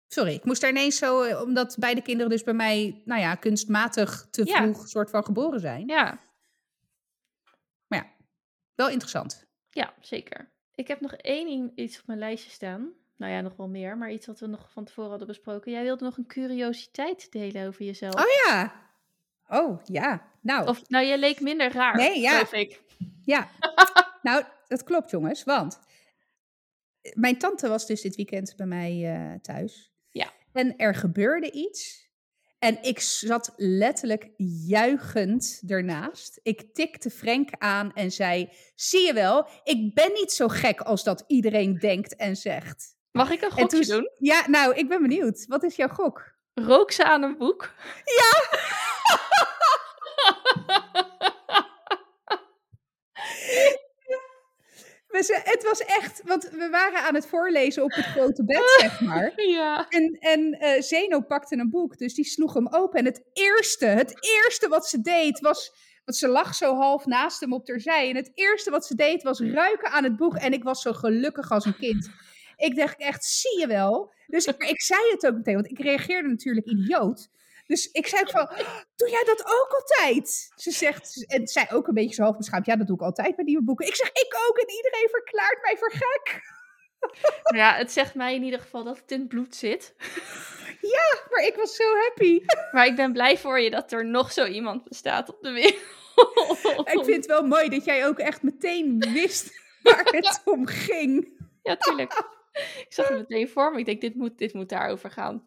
[0.07, 3.35] Sorry, ik moest er ineens zo, eh, omdat beide kinderen dus bij mij, nou ja,
[3.35, 5.87] kunstmatig te vroeg soort van geboren zijn.
[5.87, 6.19] Ja,
[7.87, 8.11] Maar ja,
[8.75, 9.45] wel interessant.
[9.69, 10.53] ja, zeker.
[10.75, 12.91] Ik heb nog één iets op mijn lijstje staan.
[13.17, 15.71] Nou ja, nog wel meer, maar iets wat we nog van tevoren hadden besproken.
[15.71, 18.15] Jij wilde nog een curiositeit delen over jezelf.
[18.15, 18.83] Oh ja.
[19.47, 20.31] Oh ja.
[20.41, 22.51] Nou, Of, nou, jij leek minder raar, Nee, ja.
[22.51, 22.81] ik.
[23.23, 23.49] ja.
[24.21, 25.79] nou, dat klopt jongens, want
[27.13, 29.91] mijn tante was dus dit weekend bij mij eh, thuis.
[30.09, 30.31] Ja.
[30.51, 32.09] En er gebeurde iets.
[32.59, 34.29] En ik zat letterlijk
[34.67, 36.39] juichend ernaast.
[36.43, 41.03] Ik tikte Frank aan en zei: Zie je wel, ik ben niet zo gek als
[41.03, 42.94] dat iedereen denkt en zegt.
[43.15, 44.09] Mag ik een En gokje toen, doen?
[44.17, 45.45] Ja, nou, ik ben benieuwd.
[45.47, 46.33] Wat is jouw gok?
[46.53, 47.71] Rook ze aan een boek?
[55.19, 59.01] Ze- het was echt, want we waren aan het voorlezen op het grote bed, zeg
[59.01, 59.33] maar.
[59.35, 59.85] ja.
[59.89, 62.99] En, en eh, Zeno pakte een boek, dus die sloeg hem open.
[62.99, 65.83] En het eerste, het eerste wat ze deed was...
[66.05, 68.09] Want ze lag zo half naast hem op terzij.
[68.09, 70.35] En het eerste wat ze deed was ruiken aan het boek.
[70.35, 72.09] En ik was zo gelukkig als een kind.
[72.55, 74.13] Ik dacht echt, zie je wel?
[74.27, 77.29] Dus maar ik zei het ook meteen, want ik reageerde natuurlijk idioot.
[77.67, 78.49] Dus ik zei ook van,
[78.95, 80.51] doe jij dat ook altijd?
[80.55, 82.65] Ze zegt, en zij ook een beetje zo half beschaamd.
[82.65, 83.87] Ja, dat doe ik altijd met nieuwe boeken.
[83.87, 84.57] Ik zeg, ik ook.
[84.57, 86.53] En iedereen verklaart mij voor gek.
[87.43, 89.95] Nou ja, het zegt mij in ieder geval dat het in het bloed zit.
[91.31, 92.41] Maar ik was zo happy.
[92.71, 95.81] Maar ik ben blij voor je dat er nog zo iemand bestaat op de wereld.
[96.97, 101.39] Ik vind het wel mooi dat jij ook echt meteen wist waar het om ging.
[101.63, 102.23] Ja, tuurlijk.
[102.79, 103.79] Ik zag het meteen voor me.
[103.79, 105.45] Ik denk, dit moet, dit moet daarover gaan.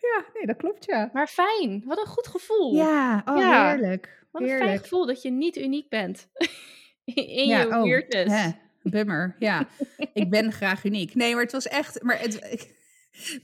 [0.00, 1.10] Ja, nee, dat klopt, ja.
[1.12, 1.82] Maar fijn.
[1.84, 2.74] Wat een goed gevoel.
[2.74, 3.68] Ja, oh, Ja.
[3.70, 4.24] heerlijk.
[4.30, 6.28] Wat een fijn gevoel dat je niet uniek bent.
[7.04, 8.34] In ja, je oh, weirdness.
[8.42, 8.50] hè,
[8.82, 9.68] bummer, ja.
[10.12, 11.14] ik ben graag uniek.
[11.14, 12.02] Nee, maar het was echt...
[12.02, 12.74] Maar het, ik-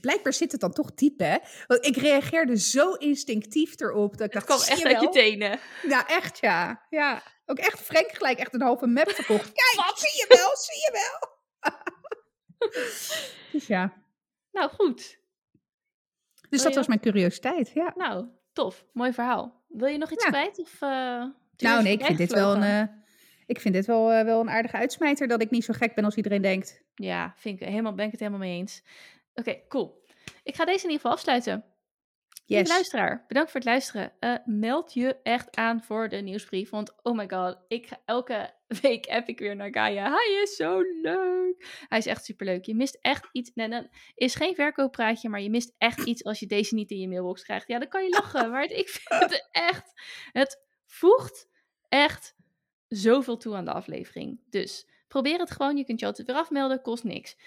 [0.01, 1.37] blijkbaar zit het dan toch diep, hè?
[1.67, 5.09] Want ik reageerde zo instinctief erop dat ik Het dacht, kwam echt je uit je
[5.09, 5.59] tenen.
[5.87, 6.85] Ja, echt, ja.
[6.89, 7.23] ja.
[7.45, 9.51] Ook echt Frank gelijk echt een halve map verkocht.
[9.75, 11.31] Kijk, zie je wel, zie je wel.
[13.51, 13.93] dus ja,
[14.51, 14.95] Nou, goed.
[14.97, 15.17] dus
[16.49, 17.93] Wil dat was mijn curiositeit, ja.
[17.97, 18.85] Nou, tof.
[18.93, 19.61] Mooi verhaal.
[19.67, 20.29] Wil je nog iets Ja.
[20.29, 20.59] kwijt?
[20.59, 20.89] Of, eh,
[21.57, 22.95] Nou, nee, ik vind dit wel een, eh,
[23.45, 26.05] ik vind dit wel, eh, wel een aardige uitsmijter dat ik niet zo gek ben
[26.05, 26.81] als iedereen denkt.
[26.95, 28.83] Ja, vind ik helemaal, ben ik het helemaal mee eens.
[29.33, 30.03] Oké, cool.
[30.43, 31.65] Ik ga deze in ieder geval afsluiten.
[32.45, 32.67] Yes.
[32.69, 34.13] luisteraar, bedankt voor het luisteren.
[34.19, 36.69] Eh, meld je echt aan voor de nieuwsbrief.
[36.69, 40.09] Want oh my god, ik ga, elke week heb ik weer naar Gaia.
[40.11, 41.83] Hij is zo leuk.
[41.87, 42.65] Hij is echt superleuk.
[42.65, 43.51] Je mist echt iets.
[43.53, 47.07] Nee, is geen verkooppraatje, maar je mist echt iets als je deze niet in je
[47.07, 47.67] mailbox krijgt.
[47.67, 48.51] Ja, dan kan je lachen.
[48.51, 49.91] maar het- ik vind het echt.
[50.31, 51.47] Het voegt
[51.89, 52.35] echt
[52.87, 54.39] zoveel toe aan de aflevering.
[54.49, 55.77] Dus probeer het gewoon.
[55.77, 57.37] Je kunt je altijd weer afmelden, kost niks.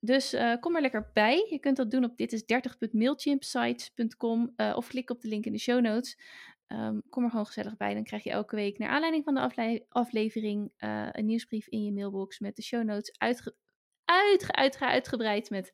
[0.00, 1.46] Dus eh, kom er lekker bij.
[1.50, 5.80] Je kunt dat doen op ditis30.mailchimpsites.com eh, of klik op de link in de show
[5.80, 6.18] notes.
[6.66, 7.94] Ehm, kom er gewoon gezellig bij.
[7.94, 11.84] Dan krijg je elke week naar aanleiding van de afle- aflevering eh, een nieuwsbrief in
[11.84, 13.54] je mailbox met de show notes uitge
[14.04, 15.72] uitge uitge uitgebreid met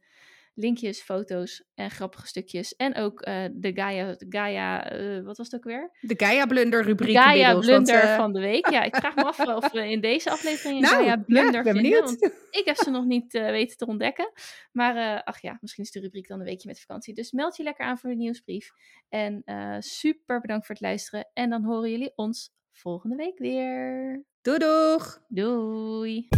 [0.54, 2.76] linkjes, foto's en grappige stukjes.
[2.76, 5.90] En ook eh, de Gaia, Gaia eh, wat was het ook weer?
[6.00, 7.16] De Gaia Blunder rubriek.
[7.16, 8.70] Gaia inmiddels, want, Blunder eh, van de week.
[8.70, 11.64] Ja, ik vraag me af of we in deze aflevering Nou, Gaia ja, Blunder ik
[11.64, 11.82] ben vinden.
[11.82, 12.20] benieuwd.
[12.20, 14.32] Want ik heb ze nog niet weten te ontdekken.
[14.72, 17.14] Maar ach ja, misschien is de rubriek dan een weekje met vakantie.
[17.14, 18.70] Dus meld je lekker aan voor de nieuwsbrief.
[19.08, 19.42] En
[19.78, 21.30] super bedankt voor het luisteren.
[21.32, 24.24] En dan horen jullie ons volgende week weer.
[24.42, 25.18] Doei doeg!
[25.28, 26.28] Doei!